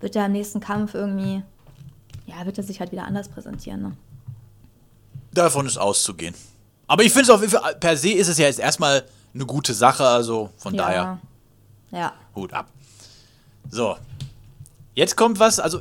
wird 0.00 0.14
er 0.16 0.26
im 0.26 0.32
nächsten 0.32 0.60
Kampf 0.60 0.94
irgendwie, 0.94 1.42
ja, 2.26 2.44
wird 2.44 2.58
er 2.58 2.64
sich 2.64 2.80
halt 2.80 2.92
wieder 2.92 3.04
anders 3.04 3.28
präsentieren. 3.28 3.82
Ne? 3.82 3.92
Davon 5.32 5.66
ist 5.66 5.78
auszugehen. 5.78 6.34
Aber 6.86 7.02
ich 7.02 7.12
finde 7.12 7.24
es 7.24 7.30
auf 7.30 7.40
jeden 7.40 7.52
Fall, 7.52 7.74
per 7.76 7.96
se 7.96 8.10
ist 8.10 8.28
es 8.28 8.38
ja 8.38 8.46
jetzt 8.46 8.58
erstmal 8.60 9.04
eine 9.34 9.46
gute 9.46 9.74
Sache, 9.74 10.06
also 10.06 10.50
von 10.56 10.76
daher 10.76 11.18
Ja. 11.90 11.98
Ja. 11.98 12.12
Hut 12.34 12.52
ab. 12.52 12.68
So. 13.70 13.96
Jetzt 14.94 15.16
kommt 15.16 15.38
was, 15.38 15.60
also 15.60 15.80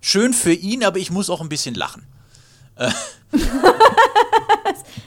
schön 0.00 0.32
für 0.32 0.52
ihn, 0.52 0.84
aber 0.84 0.98
ich 0.98 1.10
muss 1.10 1.30
auch 1.30 1.40
ein 1.40 1.48
bisschen 1.48 1.74
lachen. 1.74 2.06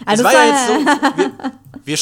Also 0.06 0.24
es 0.24 0.34
war 0.34 0.34
ja 0.34 0.46
jetzt 0.52 0.67
so, 0.67 0.74
wir, 1.17 1.32
wir 1.86 1.98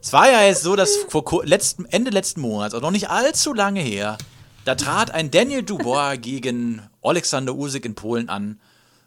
es 0.00 0.12
war 0.12 0.30
ja 0.30 0.42
jetzt 0.42 0.62
so, 0.62 0.76
dass 0.76 0.96
vor 1.08 1.44
letzten, 1.44 1.84
Ende 1.86 2.10
letzten 2.10 2.40
Monats, 2.40 2.74
also 2.74 2.84
noch 2.84 2.92
nicht 2.92 3.10
allzu 3.10 3.54
lange 3.54 3.80
her, 3.80 4.18
da 4.64 4.74
trat 4.74 5.10
ein 5.10 5.30
Daniel 5.30 5.62
Dubois 5.62 6.16
gegen 6.20 6.82
Alexander 7.02 7.54
Usyk 7.54 7.84
in 7.84 7.94
Polen 7.94 8.28
an, 8.28 8.60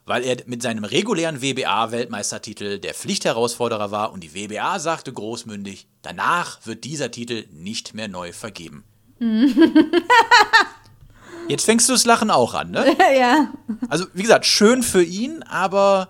weil 0.05 0.23
er 0.23 0.37
mit 0.45 0.61
seinem 0.61 0.83
regulären 0.83 1.41
WBA-Weltmeistertitel 1.41 2.79
der 2.79 2.93
Pflichtherausforderer 2.93 3.91
war 3.91 4.13
und 4.13 4.23
die 4.23 4.35
WBA 4.35 4.79
sagte 4.79 5.11
großmündig, 5.11 5.87
danach 6.01 6.65
wird 6.65 6.83
dieser 6.83 7.11
Titel 7.11 7.45
nicht 7.51 7.93
mehr 7.93 8.07
neu 8.07 8.31
vergeben. 8.31 8.83
Jetzt 11.47 11.65
fängst 11.65 11.87
du 11.89 11.93
das 11.93 12.05
Lachen 12.05 12.31
auch 12.31 12.53
an, 12.53 12.71
ne? 12.71 12.85
ja. 13.17 13.53
Also, 13.89 14.05
wie 14.13 14.23
gesagt, 14.23 14.45
schön 14.45 14.83
für 14.83 15.03
ihn, 15.03 15.43
aber 15.43 16.09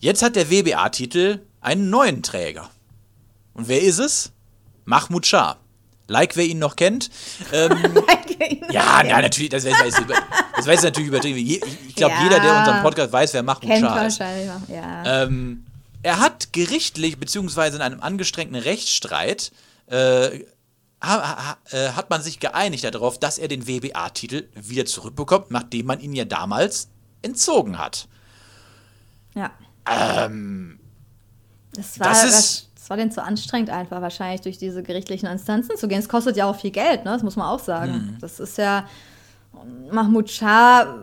jetzt 0.00 0.22
hat 0.22 0.36
der 0.36 0.50
WBA-Titel 0.50 1.40
einen 1.68 1.90
neuen 1.90 2.22
Träger. 2.22 2.70
Und 3.54 3.68
wer 3.68 3.82
ist 3.82 3.98
es? 3.98 4.32
Mahmoud 4.84 5.26
Shah. 5.26 5.56
Like, 6.06 6.36
wer 6.36 6.44
ihn 6.46 6.58
noch 6.58 6.76
kennt. 6.76 7.10
Ähm, 7.52 7.76
ja, 8.70 9.04
ja, 9.04 9.20
natürlich, 9.20 9.50
das 9.50 9.64
wär 9.64 9.72
jetzt 9.76 10.82
natürlich 10.82 11.08
übertrieben. 11.08 11.36
Ich 11.86 11.94
glaube, 11.94 12.14
Ja. 12.14 12.22
jeder, 12.24 12.40
der 12.40 12.58
unseren 12.58 12.82
Podcast 12.82 13.12
weiß, 13.12 13.34
wer 13.34 13.42
Mahmoud 13.42 13.62
Kennt 13.68 13.80
Shah 13.84 14.06
ist. 14.06 14.18
wahrscheinlich 14.18 14.48
noch, 14.48 14.68
ja. 14.70 15.22
Ähm, 15.24 15.66
er 16.02 16.20
hat 16.20 16.52
gerichtlich, 16.54 17.18
beziehungsweise 17.18 17.76
in 17.76 17.82
einem 17.82 18.00
angestrengten 18.00 18.56
Rechtsstreit, 18.56 19.52
äh, 19.88 20.44
ha, 21.02 21.56
ha, 21.60 21.76
äh, 21.76 21.90
hat 21.90 22.08
man 22.08 22.22
sich 22.22 22.40
geeinigt 22.40 22.84
darauf, 22.84 23.18
dass 23.20 23.36
er 23.36 23.48
den 23.48 23.66
WBA-Titel 23.66 24.48
wieder 24.54 24.86
zurückbekommt, 24.86 25.50
nachdem 25.50 25.84
man 25.86 26.00
ihn 26.00 26.14
ja 26.14 26.24
damals 26.24 26.88
entzogen 27.20 27.78
hat. 27.78 28.08
ja. 29.34 29.50
Ähm, 29.90 30.77
Das 31.74 31.98
war, 32.00 32.08
das 32.08 32.24
ist- 32.24 32.68
das 32.76 32.90
war 32.90 32.96
denen 32.96 33.10
zu 33.10 33.22
anstrengend, 33.22 33.70
einfach 33.70 34.00
wahrscheinlich 34.00 34.40
durch 34.40 34.56
diese 34.58 34.82
gerichtlichen 34.82 35.28
Instanzen 35.28 35.76
zu 35.76 35.88
gehen. 35.88 35.98
Es 35.98 36.08
kostet 36.08 36.36
ja 36.36 36.46
auch 36.46 36.56
viel 36.56 36.70
Geld, 36.70 37.04
ne? 37.04 37.10
das 37.12 37.22
muss 37.22 37.36
man 37.36 37.46
auch 37.46 37.58
sagen. 37.60 37.92
Mhm. 37.92 38.16
Das 38.20 38.40
ist 38.40 38.56
ja 38.58 38.84
Mahmoud 39.90 40.30
Shah. 40.30 40.94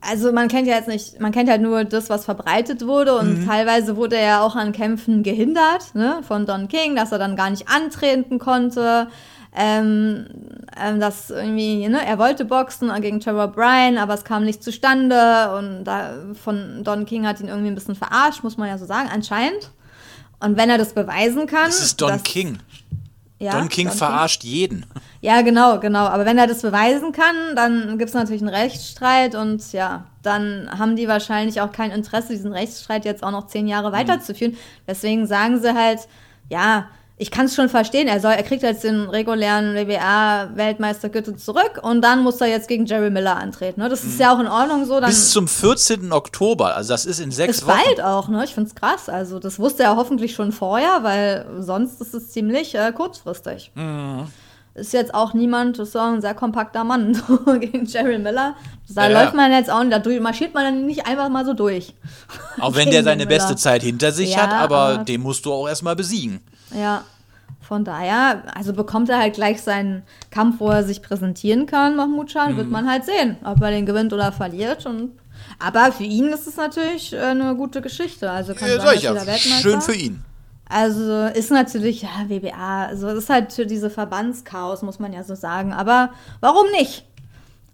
Also 0.00 0.32
man 0.32 0.46
kennt 0.48 0.68
ja 0.68 0.76
jetzt 0.76 0.86
nicht, 0.88 1.20
man 1.20 1.32
kennt 1.32 1.50
halt 1.50 1.60
nur 1.60 1.82
das, 1.84 2.08
was 2.08 2.24
verbreitet 2.24 2.86
wurde 2.86 3.16
und 3.18 3.40
Mhm. 3.40 3.46
teilweise 3.46 3.96
wurde 3.96 4.16
er 4.16 4.26
ja 4.26 4.40
auch 4.42 4.54
an 4.54 4.70
Kämpfen 4.72 5.22
gehindert, 5.24 5.94
ne, 5.94 6.20
von 6.22 6.46
Don 6.46 6.68
King, 6.68 6.94
dass 6.94 7.10
er 7.10 7.18
dann 7.18 7.34
gar 7.36 7.50
nicht 7.50 7.68
antreten 7.68 8.38
konnte. 8.38 9.08
Ähm, 9.56 10.26
ähm, 10.80 11.00
dass 11.00 11.30
irgendwie, 11.30 11.88
ne, 11.88 12.04
er 12.06 12.18
wollte 12.18 12.44
boxen 12.44 12.92
gegen 13.00 13.18
Trevor 13.18 13.48
Bryan, 13.48 13.98
aber 13.98 14.14
es 14.14 14.22
kam 14.22 14.44
nicht 14.44 14.62
zustande 14.62 15.52
und 15.56 15.84
da, 15.84 16.12
von 16.34 16.84
Don 16.84 17.06
King 17.06 17.26
hat 17.26 17.40
ihn 17.40 17.48
irgendwie 17.48 17.68
ein 17.68 17.74
bisschen 17.74 17.96
verarscht, 17.96 18.44
muss 18.44 18.56
man 18.56 18.68
ja 18.68 18.78
so 18.78 18.84
sagen, 18.86 19.08
anscheinend. 19.12 19.70
Und 20.40 20.56
wenn 20.56 20.70
er 20.70 20.78
das 20.78 20.92
beweisen 20.92 21.46
kann. 21.46 21.66
das 21.66 21.82
ist 21.82 22.00
Don 22.00 22.10
dass- 22.10 22.22
King. 22.22 22.58
Ja, 23.40 23.52
Don 23.52 23.68
King 23.68 23.88
verarscht 23.90 24.42
jeden. 24.42 24.84
Ja, 25.20 25.42
genau, 25.42 25.78
genau. 25.78 26.06
Aber 26.06 26.24
wenn 26.26 26.38
er 26.38 26.48
das 26.48 26.62
beweisen 26.62 27.12
kann, 27.12 27.54
dann 27.54 27.96
gibt 27.96 28.08
es 28.08 28.14
natürlich 28.14 28.42
einen 28.42 28.52
Rechtsstreit 28.52 29.36
und 29.36 29.72
ja, 29.72 30.06
dann 30.22 30.68
haben 30.76 30.96
die 30.96 31.06
wahrscheinlich 31.06 31.60
auch 31.60 31.70
kein 31.70 31.92
Interesse, 31.92 32.32
diesen 32.32 32.52
Rechtsstreit 32.52 33.04
jetzt 33.04 33.22
auch 33.22 33.30
noch 33.30 33.46
zehn 33.46 33.68
Jahre 33.68 33.92
weiterzuführen. 33.92 34.56
Deswegen 34.88 35.26
sagen 35.28 35.60
sie 35.60 35.72
halt, 35.72 36.00
ja, 36.48 36.88
ich 37.20 37.30
kann 37.32 37.46
es 37.46 37.54
schon 37.56 37.68
verstehen. 37.68 38.06
Er 38.08 38.20
soll, 38.20 38.32
er 38.32 38.42
kriegt 38.44 38.62
jetzt 38.62 38.84
den 38.84 39.08
regulären 39.10 39.74
WBA-Weltmeistergürtel 39.74 41.36
zurück 41.36 41.80
und 41.82 42.00
dann 42.02 42.22
muss 42.22 42.40
er 42.40 42.46
jetzt 42.48 42.68
gegen 42.68 42.86
Jerry 42.86 43.10
Miller 43.10 43.36
antreten. 43.36 43.80
Ne? 43.80 43.88
Das 43.88 44.04
ist 44.04 44.18
ja 44.20 44.34
auch 44.34 44.38
in 44.40 44.46
Ordnung 44.46 44.84
so. 44.84 45.00
Bis 45.00 45.30
zum 45.32 45.48
14. 45.48 46.12
Oktober, 46.12 46.74
also 46.76 46.92
das 46.92 47.06
ist 47.06 47.20
in 47.20 47.30
sechs 47.30 47.58
ist 47.58 47.66
Wochen. 47.66 47.78
bald 47.86 48.00
auch, 48.02 48.28
ne? 48.28 48.44
Ich 48.44 48.54
find's 48.54 48.74
krass. 48.74 49.08
Also, 49.08 49.38
das 49.38 49.58
wusste 49.58 49.82
er 49.82 49.96
hoffentlich 49.96 50.34
schon 50.34 50.52
vorher, 50.52 51.02
weil 51.02 51.46
sonst 51.60 52.00
ist 52.00 52.14
es 52.14 52.30
ziemlich 52.30 52.74
äh, 52.74 52.92
kurzfristig. 52.92 53.72
Ist 54.74 54.92
jetzt 54.92 55.12
auch 55.12 55.34
niemand, 55.34 55.78
das 55.80 55.88
ist 55.88 55.96
auch 55.96 56.12
ein 56.12 56.20
sehr 56.20 56.34
kompakter 56.34 56.84
Mann 56.84 57.14
so, 57.28 57.38
gegen 57.58 57.84
Jerry 57.84 58.18
Miller. 58.18 58.54
Da 58.88 59.08
Ja. 59.08 59.22
läuft 59.22 59.34
man 59.34 59.50
jetzt 59.50 59.70
auch, 59.70 59.82
da 59.90 60.00
marschiert 60.20 60.54
man 60.54 60.62
dann 60.64 60.86
nicht 60.86 61.04
einfach 61.06 61.28
mal 61.28 61.44
so 61.44 61.52
durch. 61.52 61.94
Auch 62.60 62.76
wenn 62.76 62.90
der 62.90 63.02
seine 63.04 63.26
beste 63.26 63.56
Zeit 63.56 63.82
hinter 63.82 64.12
sich 64.12 64.34
Ja, 64.34 64.42
hat, 64.42 64.52
aber 64.52 64.76
aber- 64.76 65.04
den 65.04 65.20
musst 65.20 65.44
du 65.46 65.52
auch 65.52 65.68
erstmal 65.68 65.96
besiegen. 65.96 66.40
Ja. 66.74 67.04
Von 67.60 67.84
daher, 67.84 68.44
also 68.54 68.72
bekommt 68.72 69.10
er 69.10 69.18
halt 69.18 69.34
gleich 69.34 69.60
seinen 69.60 70.02
Kampf, 70.30 70.60
wo 70.60 70.70
er 70.70 70.84
sich 70.84 71.02
präsentieren 71.02 71.66
kann, 71.66 71.96
Mahmoud 71.96 72.32
Khan, 72.32 72.52
Mhm. 72.52 72.56
wird 72.56 72.70
man 72.70 72.90
halt 72.90 73.04
sehen, 73.04 73.36
ob 73.44 73.60
er 73.60 73.70
den 73.70 73.84
gewinnt 73.84 74.12
oder 74.12 74.32
verliert. 74.32 74.86
Und, 74.86 75.12
aber 75.58 75.92
für 75.92 76.04
ihn 76.04 76.28
ist 76.28 76.46
es 76.46 76.56
natürlich 76.56 77.12
äh, 77.12 77.18
eine 77.20 77.54
gute 77.56 77.82
Geschichte. 77.82 78.30
Also 78.30 78.54
kann 78.54 78.68
Ja, 78.70 78.80
sein, 78.80 78.98
ja. 79.00 79.36
Schön 79.36 79.80
für 79.82 79.94
ihn. 79.94 80.24
Also 80.70 81.24
ist 81.26 81.50
natürlich, 81.50 82.02
ja, 82.02 82.08
WBA, 82.28 82.86
also 82.86 83.08
ist 83.08 83.28
halt 83.30 83.52
für 83.52 83.66
diese 83.66 83.90
Verbandschaos, 83.90 84.82
muss 84.82 84.98
man 84.98 85.12
ja 85.12 85.22
so 85.24 85.34
sagen. 85.34 85.72
Aber 85.72 86.10
warum 86.40 86.70
nicht? 86.70 87.04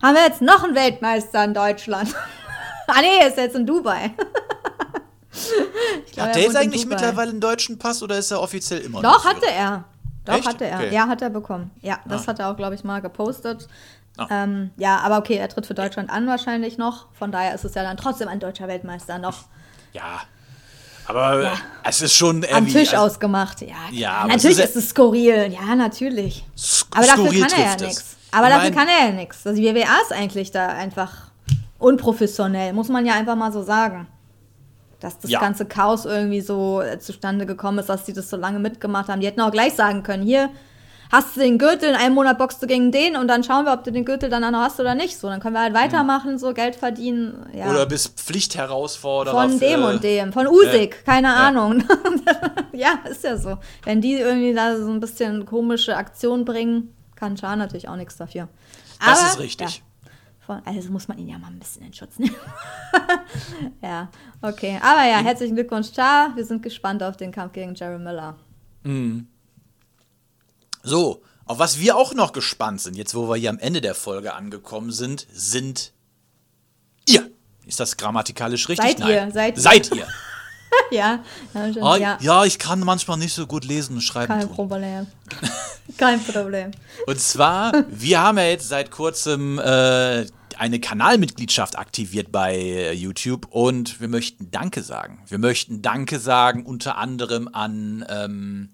Haben 0.02 0.14
wir 0.14 0.24
jetzt 0.24 0.42
noch 0.42 0.64
einen 0.64 0.74
Weltmeister 0.74 1.44
in 1.44 1.54
Deutschland? 1.54 2.14
ah 2.88 3.00
nee, 3.00 3.26
ist 3.28 3.36
jetzt 3.36 3.56
in 3.56 3.66
Dubai. 3.66 4.10
Glaub, 6.12 6.26
Hat 6.28 6.28
er 6.28 6.32
der 6.34 6.42
jetzt 6.42 6.56
eigentlich 6.56 6.86
mittlerweile 6.86 7.30
einen 7.30 7.40
deutschen 7.40 7.78
Pass 7.78 8.02
oder 8.02 8.18
ist 8.18 8.30
er 8.30 8.40
offiziell 8.40 8.80
immer 8.80 9.02
Doch, 9.02 9.24
hatte 9.24 9.46
er. 9.46 9.84
Doch, 10.24 10.34
Echt? 10.34 10.46
hatte 10.48 10.64
er. 10.64 10.78
Okay. 10.78 10.94
Ja, 10.94 11.06
hat 11.08 11.20
er 11.22 11.30
bekommen. 11.30 11.70
Ja, 11.82 11.98
das 12.06 12.24
Ah. 12.24 12.26
hat 12.28 12.38
er 12.38 12.50
auch, 12.50 12.56
glaube 12.56 12.74
ich, 12.74 12.84
mal 12.84 13.00
gepostet. 13.02 13.68
Ah. 14.16 14.26
Ähm, 14.30 14.70
ja, 14.76 14.98
aber 15.00 15.18
okay, 15.18 15.34
er 15.36 15.48
tritt 15.48 15.66
für 15.66 15.74
Deutschland 15.74 16.08
an 16.10 16.26
wahrscheinlich 16.26 16.78
noch. 16.78 17.06
Von 17.12 17.32
daher 17.32 17.54
ist 17.54 17.64
es 17.64 17.74
ja 17.74 17.82
dann 17.82 17.96
trotzdem 17.96 18.28
ein 18.28 18.38
deutscher 18.40 18.68
Weltmeister 18.68 19.18
noch 19.18 19.44
Ja. 19.92 20.20
Aber 21.06 21.42
Ja. 21.42 21.52
es 21.82 22.00
ist 22.00 22.14
schon 22.14 22.46
am 22.50 22.66
Tisch 22.66 22.94
also, 22.94 23.04
ausgemacht. 23.04 23.60
Ja, 23.60 23.74
Ja, 23.90 24.26
natürlich 24.26 24.58
ist, 24.58 24.70
ist 24.70 24.76
es 24.76 24.88
skurril. 24.90 25.52
Ja, 25.52 25.74
natürlich. 25.74 26.44
sk- 26.56 26.86
Aber 26.96 27.06
dafür 27.06 27.26
kann 27.42 27.50
er 27.60 27.66
ja 27.66 27.76
nichts. 27.86 28.16
Aber 28.32 28.48
dafür 28.48 28.70
kann 28.70 28.88
er 28.88 29.08
ja 29.08 29.12
nichts. 29.12 29.46
Also 29.46 29.60
die 29.60 29.68
WWA 29.68 30.00
ist 30.02 30.12
eigentlich 30.12 30.50
da 30.50 30.68
einfach 30.68 31.10
unprofessionell, 31.78 32.72
muss 32.72 32.88
man 32.88 33.04
ja 33.04 33.12
einfach 33.14 33.36
mal 33.36 33.52
so 33.52 33.62
sagen. 33.62 34.06
Dass 35.00 35.18
das 35.18 35.30
Ja. 35.30 35.40
ganze 35.40 35.66
Chaos 35.66 36.04
irgendwie 36.04 36.40
so 36.40 36.80
äh, 36.80 36.98
zustande 36.98 37.46
gekommen 37.46 37.78
ist, 37.78 37.88
dass 37.88 38.04
die 38.04 38.12
das 38.12 38.30
so 38.30 38.36
lange 38.36 38.58
mitgemacht 38.58 39.08
haben. 39.08 39.20
Die 39.20 39.26
hätten 39.26 39.40
auch 39.40 39.50
gleich 39.50 39.74
sagen 39.74 40.02
können, 40.02 40.22
hier 40.22 40.50
hast 41.10 41.36
du 41.36 41.40
den 41.40 41.58
Gürtel, 41.58 41.90
in 41.90 41.94
einem 41.94 42.14
Monat 42.14 42.38
boxst 42.38 42.62
du 42.62 42.66
gegen 42.66 42.90
den 42.90 43.16
und 43.16 43.28
dann 43.28 43.44
schauen 43.44 43.64
wir, 43.66 43.72
ob 43.72 43.84
du 43.84 43.92
den 43.92 44.04
Gürtel 44.04 44.30
dann 44.30 44.42
auch 44.44 44.50
noch 44.50 44.60
hast 44.62 44.80
oder 44.80 44.94
nicht. 44.94 45.18
So, 45.18 45.28
dann 45.28 45.40
können 45.40 45.54
wir 45.54 45.62
halt 45.62 45.74
weitermachen, 45.74 46.38
so 46.38 46.52
Geld 46.52 46.76
verdienen. 46.76 47.46
Ja. 47.54 47.70
Oder 47.70 47.86
bist 47.86 48.18
Pflichtherausforderer. 48.18 49.34
Von 49.48 49.58
dem 49.60 49.82
äh, 49.82 49.84
und 49.84 50.02
dem, 50.02 50.32
von 50.32 50.46
Usik, 50.46 51.04
keine 51.04 51.28
ja. 51.28 51.34
Ahnung. 51.34 51.84
ja, 52.72 52.98
ist 53.08 53.24
ja 53.24 53.36
so. 53.36 53.58
Wenn 53.84 54.00
die 54.00 54.14
irgendwie 54.14 54.54
da 54.54 54.76
so 54.76 54.90
ein 54.90 55.00
bisschen 55.00 55.44
komische 55.46 55.96
Aktionen 55.96 56.44
bringen, 56.44 56.94
kann 57.16 57.36
Chan 57.36 57.58
natürlich 57.58 57.88
auch 57.88 57.96
nichts 57.96 58.16
dafür. 58.16 58.48
Das 59.04 59.20
Aber, 59.20 59.28
ist 59.28 59.38
richtig. 59.38 59.76
Ja, 59.76 59.82
von, 60.46 60.62
also 60.64 60.90
muss 60.90 61.08
man 61.08 61.18
ihn 61.18 61.28
ja 61.28 61.38
mal 61.38 61.48
ein 61.48 61.58
bisschen 61.58 61.86
in 61.86 61.92
Schutz 61.92 62.18
nehmen. 62.18 62.34
ja, 63.82 64.10
okay. 64.42 64.78
Aber 64.82 65.04
ja, 65.04 65.18
herzlichen 65.18 65.54
Glückwunsch, 65.54 65.92
Char. 65.94 66.34
Wir 66.36 66.44
sind 66.44 66.62
gespannt 66.62 67.02
auf 67.02 67.16
den 67.16 67.32
Kampf 67.32 67.52
gegen 67.52 67.74
Jerry 67.74 67.98
Miller. 67.98 68.36
So, 70.82 71.22
auf 71.46 71.58
was 71.58 71.80
wir 71.80 71.96
auch 71.96 72.14
noch 72.14 72.32
gespannt 72.32 72.80
sind, 72.80 72.96
jetzt 72.96 73.14
wo 73.14 73.28
wir 73.28 73.36
hier 73.36 73.50
am 73.50 73.58
Ende 73.58 73.80
der 73.80 73.94
Folge 73.94 74.34
angekommen 74.34 74.92
sind, 74.92 75.26
sind 75.32 75.92
ihr. 77.08 77.30
Ist 77.66 77.80
das 77.80 77.96
grammatikalisch 77.96 78.68
richtig? 78.68 78.98
Seid 78.98 79.00
ihr, 79.00 79.26
Nein. 79.26 79.32
seid 79.32 79.56
ihr. 79.56 79.62
Seid 79.62 79.92
ihr. 79.94 80.06
ja, 80.90 81.24
ja, 81.54 81.82
Ah, 81.82 81.96
ja, 81.96 82.18
ja, 82.20 82.44
ich 82.44 82.58
kann 82.58 82.80
manchmal 82.80 83.18
nicht 83.18 83.34
so 83.34 83.46
gut 83.46 83.64
lesen 83.64 83.96
und 83.96 84.02
schreiben 84.02 84.32
kein 84.32 84.46
tun. 84.46 84.54
Problem. 84.54 85.06
kein 85.98 86.22
Problem. 86.22 86.70
Und 87.06 87.20
zwar, 87.20 87.72
wir 87.88 88.20
haben 88.20 88.38
ja 88.38 88.44
jetzt 88.44 88.68
seit 88.68 88.90
kurzem 88.90 89.58
äh, 89.58 90.26
eine 90.58 90.80
Kanalmitgliedschaft 90.80 91.76
aktiviert 91.78 92.30
bei 92.32 92.54
äh, 92.56 92.92
YouTube 92.92 93.46
und 93.50 94.00
wir 94.00 94.08
möchten 94.08 94.50
Danke 94.50 94.82
sagen. 94.82 95.22
Wir 95.28 95.38
möchten 95.38 95.82
Danke 95.82 96.18
sagen 96.18 96.64
unter 96.64 96.96
anderem 96.98 97.48
an 97.52 98.04
ähm, 98.08 98.70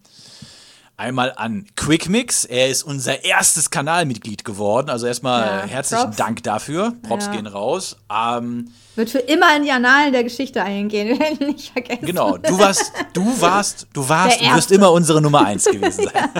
einmal 1.01 1.33
an 1.37 1.65
Quickmix. 1.77 2.45
Er 2.45 2.69
ist 2.69 2.83
unser 2.83 3.25
erstes 3.25 3.71
Kanalmitglied 3.71 4.45
geworden. 4.45 4.91
Also 4.91 5.07
erstmal 5.07 5.43
Ja, 5.47 5.67
herzlichen 5.67 6.05
Props. 6.05 6.17
Dank 6.17 6.43
dafür. 6.43 6.93
Props 7.03 7.27
Ja. 7.27 7.33
gehen 7.33 7.47
raus. 7.47 7.97
Ähm, 8.13 8.71
Wird 8.97 9.11
für 9.11 9.19
immer 9.19 9.57
in 9.57 9.65
die 9.65 9.71
Annalen 9.71 10.13
der 10.13 10.25
Geschichte 10.25 10.63
eingehen. 10.63 11.09
Wir 11.19 11.19
werden 11.19 11.47
nicht 11.49 11.73
vergessen. 11.73 12.05
Genau, 12.07 12.37
du 12.37 12.59
warst, 12.59 12.93
du 13.15 13.41
warst, 13.41 13.87
du 13.93 14.09
warst, 14.09 14.41
du 14.41 14.55
wirst 14.55 14.71
immer 14.73 14.93
unsere 14.93 15.21
Nummer 15.23 15.45
eins 15.47 15.65
gewesen 15.65 16.05
sein. 16.15 16.31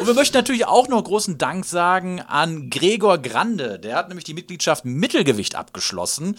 Und 0.00 0.06
wir 0.06 0.14
möchten 0.14 0.36
natürlich 0.36 0.66
auch 0.66 0.88
noch 0.88 1.02
großen 1.02 1.38
Dank 1.38 1.64
sagen 1.64 2.20
an 2.20 2.70
Gregor 2.70 3.18
Grande. 3.18 3.78
Der 3.78 3.96
hat 3.96 4.08
nämlich 4.08 4.24
die 4.24 4.34
Mitgliedschaft 4.34 4.84
Mittelgewicht 4.84 5.56
abgeschlossen 5.56 6.36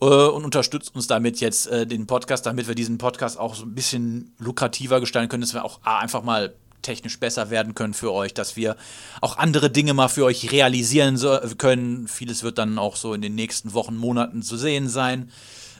äh, 0.00 0.04
und 0.04 0.44
unterstützt 0.44 0.94
uns 0.94 1.06
damit 1.06 1.40
jetzt 1.40 1.66
äh, 1.68 1.86
den 1.86 2.06
Podcast, 2.06 2.44
damit 2.44 2.68
wir 2.68 2.74
diesen 2.74 2.98
Podcast 2.98 3.38
auch 3.38 3.54
so 3.54 3.64
ein 3.64 3.74
bisschen 3.74 4.34
lukrativer 4.38 5.00
gestalten 5.00 5.28
können, 5.28 5.42
dass 5.42 5.54
wir 5.54 5.64
auch 5.64 5.80
ah, 5.82 5.98
einfach 5.98 6.22
mal 6.22 6.54
technisch 6.82 7.18
besser 7.18 7.50
werden 7.50 7.74
können 7.74 7.94
für 7.94 8.12
euch, 8.12 8.34
dass 8.34 8.56
wir 8.56 8.76
auch 9.20 9.38
andere 9.38 9.70
Dinge 9.70 9.94
mal 9.94 10.08
für 10.08 10.24
euch 10.24 10.50
realisieren 10.52 11.16
so, 11.16 11.38
können. 11.58 12.08
Vieles 12.08 12.42
wird 12.42 12.58
dann 12.58 12.78
auch 12.78 12.96
so 12.96 13.14
in 13.14 13.22
den 13.22 13.34
nächsten 13.34 13.74
Wochen, 13.74 13.96
Monaten 13.96 14.42
zu 14.42 14.56
sehen 14.56 14.88
sein. 14.88 15.30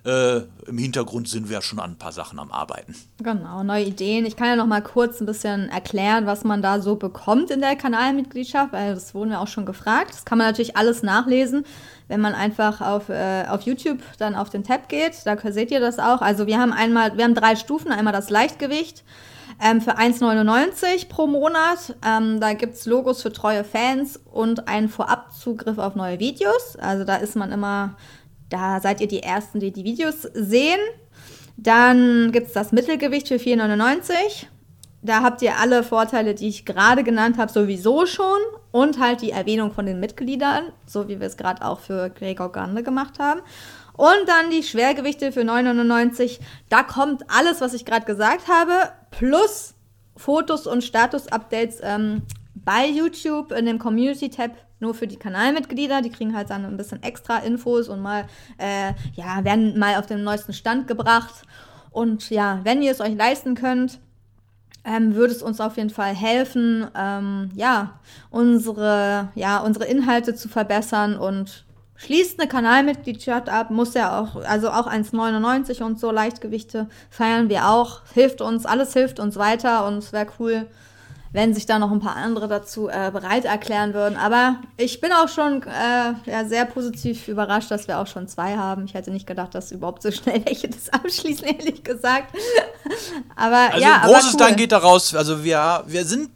Äh, 0.04 0.38
Im 0.66 0.78
Hintergrund 0.78 1.28
sind 1.28 1.48
wir 1.48 1.56
ja 1.56 1.62
schon 1.62 1.78
an 1.78 1.92
ein 1.92 1.98
paar 1.98 2.12
Sachen 2.12 2.38
am 2.38 2.50
Arbeiten. 2.50 2.94
Genau, 3.18 3.62
neue 3.62 3.84
Ideen. 3.84 4.24
Ich 4.24 4.36
kann 4.36 4.48
ja 4.48 4.56
noch 4.56 4.66
mal 4.66 4.82
kurz 4.82 5.20
ein 5.20 5.26
bisschen 5.26 5.68
erklären, 5.68 6.26
was 6.26 6.44
man 6.44 6.62
da 6.62 6.80
so 6.80 6.96
bekommt 6.96 7.50
in 7.50 7.60
der 7.60 7.76
Kanalmitgliedschaft, 7.76 8.72
weil 8.72 8.94
das 8.94 9.14
wurden 9.14 9.30
wir 9.30 9.40
auch 9.40 9.48
schon 9.48 9.66
gefragt. 9.66 10.10
Das 10.10 10.24
kann 10.24 10.38
man 10.38 10.46
natürlich 10.46 10.76
alles 10.76 11.02
nachlesen, 11.02 11.64
wenn 12.08 12.20
man 12.20 12.34
einfach 12.34 12.80
auf, 12.80 13.08
äh, 13.10 13.44
auf 13.48 13.62
YouTube 13.62 14.00
dann 14.18 14.34
auf 14.34 14.48
den 14.48 14.64
Tab 14.64 14.88
geht. 14.88 15.14
Da 15.24 15.36
seht 15.52 15.70
ihr 15.70 15.80
das 15.80 15.98
auch. 15.98 16.22
Also 16.22 16.46
wir 16.46 16.58
haben 16.58 16.72
einmal, 16.72 17.16
wir 17.16 17.24
haben 17.24 17.34
drei 17.34 17.56
Stufen. 17.56 17.92
Einmal 17.92 18.14
das 18.14 18.30
Leichtgewicht 18.30 19.04
ähm, 19.62 19.80
für 19.80 19.98
1,99 19.98 21.08
pro 21.08 21.26
Monat. 21.26 21.94
Ähm, 22.04 22.40
da 22.40 22.54
gibt 22.54 22.74
es 22.74 22.86
Logos 22.86 23.22
für 23.22 23.32
treue 23.32 23.64
Fans 23.64 24.18
und 24.32 24.68
einen 24.68 24.88
Vorabzugriff 24.88 25.78
auf 25.78 25.94
neue 25.94 26.18
Videos. 26.18 26.76
Also 26.80 27.04
da 27.04 27.16
ist 27.16 27.36
man 27.36 27.52
immer, 27.52 27.96
da 28.50 28.80
seid 28.80 29.00
ihr 29.00 29.08
die 29.08 29.22
Ersten, 29.22 29.60
die 29.60 29.72
die 29.72 29.84
Videos 29.84 30.22
sehen. 30.34 30.80
Dann 31.56 32.32
gibt 32.32 32.48
es 32.48 32.52
das 32.52 32.72
Mittelgewicht 32.72 33.28
für 33.28 33.36
4,99. 33.36 34.46
Da 35.02 35.22
habt 35.22 35.40
ihr 35.40 35.56
alle 35.58 35.82
Vorteile, 35.82 36.34
die 36.34 36.48
ich 36.48 36.66
gerade 36.66 37.02
genannt 37.04 37.38
habe, 37.38 37.50
sowieso 37.50 38.06
schon. 38.06 38.38
Und 38.70 39.00
halt 39.00 39.22
die 39.22 39.30
Erwähnung 39.30 39.72
von 39.72 39.86
den 39.86 39.98
Mitgliedern, 39.98 40.72
so 40.86 41.08
wie 41.08 41.20
wir 41.20 41.26
es 41.26 41.36
gerade 41.36 41.64
auch 41.64 41.80
für 41.80 42.10
Gregor 42.10 42.52
Grande 42.52 42.82
gemacht 42.82 43.18
haben. 43.18 43.40
Und 43.94 44.26
dann 44.26 44.50
die 44.50 44.62
Schwergewichte 44.62 45.32
für 45.32 45.40
9,99. 45.40 46.40
Da 46.68 46.82
kommt 46.82 47.24
alles, 47.28 47.60
was 47.60 47.74
ich 47.74 47.84
gerade 47.84 48.06
gesagt 48.06 48.48
habe, 48.48 48.92
plus 49.10 49.74
Fotos 50.16 50.66
und 50.66 50.84
Status-Updates 50.84 51.78
ähm, 51.82 52.22
bei 52.54 52.86
YouTube 52.86 53.52
in 53.52 53.66
dem 53.66 53.78
Community-Tab 53.78 54.52
nur 54.80 54.94
für 54.94 55.06
die 55.06 55.16
Kanalmitglieder. 55.16 56.02
Die 56.02 56.10
kriegen 56.10 56.34
halt 56.34 56.50
dann 56.50 56.64
ein 56.64 56.76
bisschen 56.76 57.02
extra 57.02 57.38
Infos 57.38 57.88
und 57.88 58.00
mal, 58.00 58.26
äh, 58.58 58.92
ja, 59.14 59.44
werden 59.44 59.78
mal 59.78 59.96
auf 59.96 60.06
den 60.06 60.24
neuesten 60.24 60.52
Stand 60.52 60.88
gebracht. 60.88 61.42
Und 61.90 62.30
ja, 62.30 62.60
wenn 62.64 62.82
ihr 62.82 62.92
es 62.92 63.00
euch 63.00 63.14
leisten 63.14 63.54
könnt, 63.54 64.00
ähm, 64.84 65.14
würde 65.14 65.32
es 65.32 65.42
uns 65.42 65.60
auf 65.60 65.76
jeden 65.76 65.90
Fall 65.90 66.14
helfen, 66.14 66.86
ähm, 66.96 67.50
ja, 67.54 68.00
unsere, 68.30 69.28
ja, 69.34 69.58
unsere 69.58 69.84
Inhalte 69.84 70.34
zu 70.34 70.48
verbessern 70.48 71.16
und 71.16 71.66
schließt 71.96 72.40
eine 72.40 72.48
Kanalmitgliedschaft 72.48 73.50
ab, 73.50 73.70
muss 73.70 73.92
ja 73.92 74.18
auch, 74.18 74.36
also 74.42 74.70
auch 74.70 74.86
1,99 74.86 75.82
und 75.82 76.00
so 76.00 76.10
Leichtgewichte 76.10 76.88
feiern 77.10 77.50
wir 77.50 77.68
auch, 77.68 78.00
hilft 78.14 78.40
uns, 78.40 78.64
alles 78.64 78.94
hilft 78.94 79.20
uns 79.20 79.36
weiter 79.36 79.86
und 79.86 79.98
es 79.98 80.12
wäre 80.14 80.28
cool, 80.38 80.66
wenn 81.32 81.54
sich 81.54 81.66
da 81.66 81.78
noch 81.78 81.92
ein 81.92 82.00
paar 82.00 82.16
andere 82.16 82.48
dazu 82.48 82.88
äh, 82.88 83.10
bereit 83.12 83.44
erklären 83.44 83.94
würden. 83.94 84.16
Aber 84.16 84.56
ich 84.76 85.00
bin 85.00 85.12
auch 85.12 85.28
schon 85.28 85.62
äh, 85.62 86.12
ja, 86.26 86.44
sehr 86.44 86.64
positiv 86.64 87.28
überrascht, 87.28 87.70
dass 87.70 87.86
wir 87.86 87.98
auch 87.98 88.06
schon 88.08 88.26
zwei 88.26 88.56
haben. 88.56 88.84
Ich 88.84 88.94
hätte 88.94 89.12
nicht 89.12 89.26
gedacht, 89.26 89.54
dass 89.54 89.70
überhaupt 89.70 90.02
so 90.02 90.10
schnell 90.10 90.44
welche 90.44 90.68
das 90.68 90.88
abschließen, 90.88 91.46
ehrlich 91.46 91.84
gesagt. 91.84 92.34
aber 93.36 93.72
Also 93.72 93.78
ja, 93.78 94.02
großes 94.04 94.24
aber 94.24 94.32
cool. 94.32 94.38
Dank 94.38 94.56
geht 94.56 94.72
daraus. 94.72 95.14
Also 95.14 95.44
wir, 95.44 95.84
wir 95.86 96.04
sind. 96.04 96.30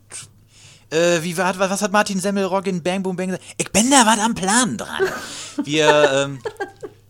Äh, 0.90 1.22
wie 1.22 1.34
hat, 1.34 1.58
was 1.58 1.82
hat 1.82 1.90
Martin 1.90 2.20
Semmelrock 2.20 2.66
in 2.68 2.82
Bang 2.82 3.02
Boom 3.02 3.16
Bang 3.16 3.28
gesagt? 3.28 3.44
Ich 3.56 3.72
bin 3.72 3.90
da 3.90 4.06
was 4.06 4.18
am 4.20 4.34
Plan 4.34 4.76
dran. 4.76 5.02
Wir, 5.64 6.12
ähm, 6.12 6.38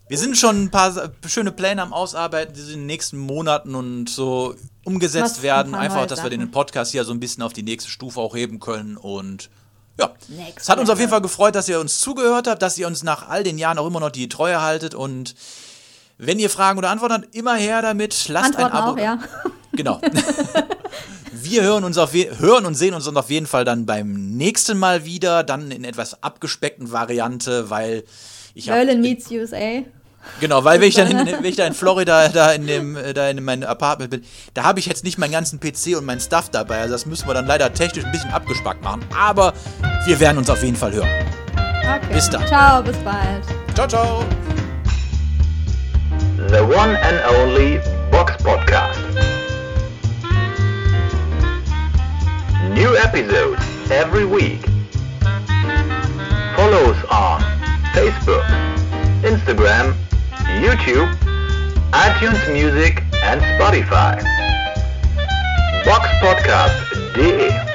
wir 0.07 0.17
sind 0.17 0.37
schon 0.37 0.63
ein 0.63 0.71
paar 0.71 1.11
schöne 1.27 1.51
Pläne 1.51 1.83
am 1.83 1.93
Ausarbeiten, 1.93 2.55
die 2.55 2.61
sind 2.61 2.73
in 2.73 2.79
den 2.79 2.87
nächsten 2.87 3.17
Monaten 3.17 3.75
und 3.75 4.09
so 4.09 4.55
umgesetzt 4.85 5.41
werden. 5.41 5.75
ein 5.75 5.81
Einfach, 5.81 6.05
dass 6.05 6.19
wir 6.19 6.29
Sachen. 6.29 6.39
den 6.39 6.51
Podcast 6.51 6.91
hier 6.91 7.03
so 7.03 7.11
ein 7.11 7.19
bisschen 7.19 7.43
auf 7.43 7.51
die 7.51 7.63
nächste 7.63 7.89
Stufe 7.89 8.21
auch 8.21 8.35
heben 8.35 8.59
können. 8.59 8.95
Und 8.95 9.49
ja, 9.99 10.13
Next 10.29 10.61
es 10.61 10.69
hat 10.69 10.79
uns 10.79 10.89
auf 10.89 10.99
jeden. 10.99 11.09
Fall 11.09 11.21
gefreut, 11.21 11.55
dass 11.55 11.67
ihr 11.67 11.79
uns 11.79 11.99
zugehört 11.99 12.47
habt, 12.47 12.61
dass 12.61 12.77
ihr 12.77 12.87
uns 12.87 13.03
nach 13.03 13.27
all 13.27 13.43
den 13.43 13.57
Jahren 13.57 13.77
auch 13.77 13.87
immer 13.87 13.99
noch 13.99 14.11
die 14.11 14.29
Treue 14.29 14.61
haltet. 14.61 14.95
Und 14.95 15.35
wenn 16.17 16.39
ihr 16.39 16.49
Fragen 16.49 16.77
oder 16.77 16.89
Antworten 16.89 17.15
habt, 17.15 17.35
immer 17.35 17.55
her 17.55 17.81
damit. 17.81 18.27
Lasst 18.29 18.55
Antworten 18.55 18.71
ein 18.73 18.81
Abo. 18.81 18.91
auch, 18.93 18.97
ja. 18.97 19.19
Genau. 19.75 19.99
Wir 21.33 21.63
hören 21.63 21.83
uns 21.83 21.97
auf 21.97 22.13
hören 22.13 22.65
und 22.65 22.75
sehen 22.75 22.93
uns 22.93 23.07
auf 23.07 23.29
jeden 23.29 23.45
Fall 23.45 23.65
dann 23.65 23.85
beim 23.85 24.37
nächsten 24.37 24.77
Mal 24.77 25.03
wieder, 25.03 25.43
dann 25.43 25.69
in 25.69 25.83
etwas 25.83 26.23
abgespeckten 26.23 26.93
Variante, 26.93 27.69
weil 27.69 28.05
ich 28.53 28.69
hab, 28.69 28.77
Berlin 28.77 29.01
meets 29.01 29.29
USA. 29.29 29.83
Genau, 30.39 30.63
weil 30.63 30.79
wenn 30.81 30.89
ich 30.89 30.95
dann 30.95 31.09
in, 31.09 31.27
wenn 31.27 31.45
ich 31.45 31.55
da 31.55 31.65
in 31.65 31.73
Florida 31.73 32.29
da 32.29 32.51
in 32.51 32.67
dem 32.67 32.95
äh, 32.95 33.13
da 33.13 33.29
in 33.29 33.43
meinem 33.43 33.63
Apartment 33.63 34.11
bin, 34.11 34.23
da 34.53 34.63
habe 34.63 34.79
ich 34.79 34.85
jetzt 34.85 35.03
nicht 35.03 35.17
meinen 35.17 35.31
ganzen 35.31 35.59
PC 35.59 35.97
und 35.97 36.05
mein 36.05 36.19
Stuff 36.19 36.49
dabei, 36.49 36.81
also 36.81 36.93
das 36.93 37.05
müssen 37.05 37.27
wir 37.27 37.33
dann 37.33 37.47
leider 37.47 37.73
technisch 37.73 38.05
ein 38.05 38.11
bisschen 38.11 38.31
abgespackt 38.31 38.83
machen, 38.83 39.03
aber 39.17 39.53
wir 40.05 40.19
werden 40.19 40.37
uns 40.37 40.49
auf 40.49 40.63
jeden 40.63 40.75
Fall 40.75 40.93
hören. 40.93 41.09
Okay. 41.53 42.13
Bis 42.13 42.29
dann. 42.29 42.45
Ciao, 42.47 42.81
bis 42.81 42.97
bald. 42.97 43.43
Ciao 43.75 43.87
ciao. 43.87 44.25
The 46.49 46.61
one 46.61 46.95
and 46.95 47.21
only 47.37 47.79
Box 48.11 48.33
Podcast. 48.43 48.99
New 52.73 52.95
episodes 52.97 53.61
every 53.89 54.25
week. 54.25 54.61
Follow 56.55 56.91
us 56.91 57.05
on 57.09 57.41
Facebook, 57.93 58.43
Instagram, 59.23 59.95
YouTube, 60.61 61.09
iTunes 61.91 62.41
Music 62.51 63.03
and 63.23 63.41
Spotify. 63.41 64.21
Boxpodcast.de 65.83 67.74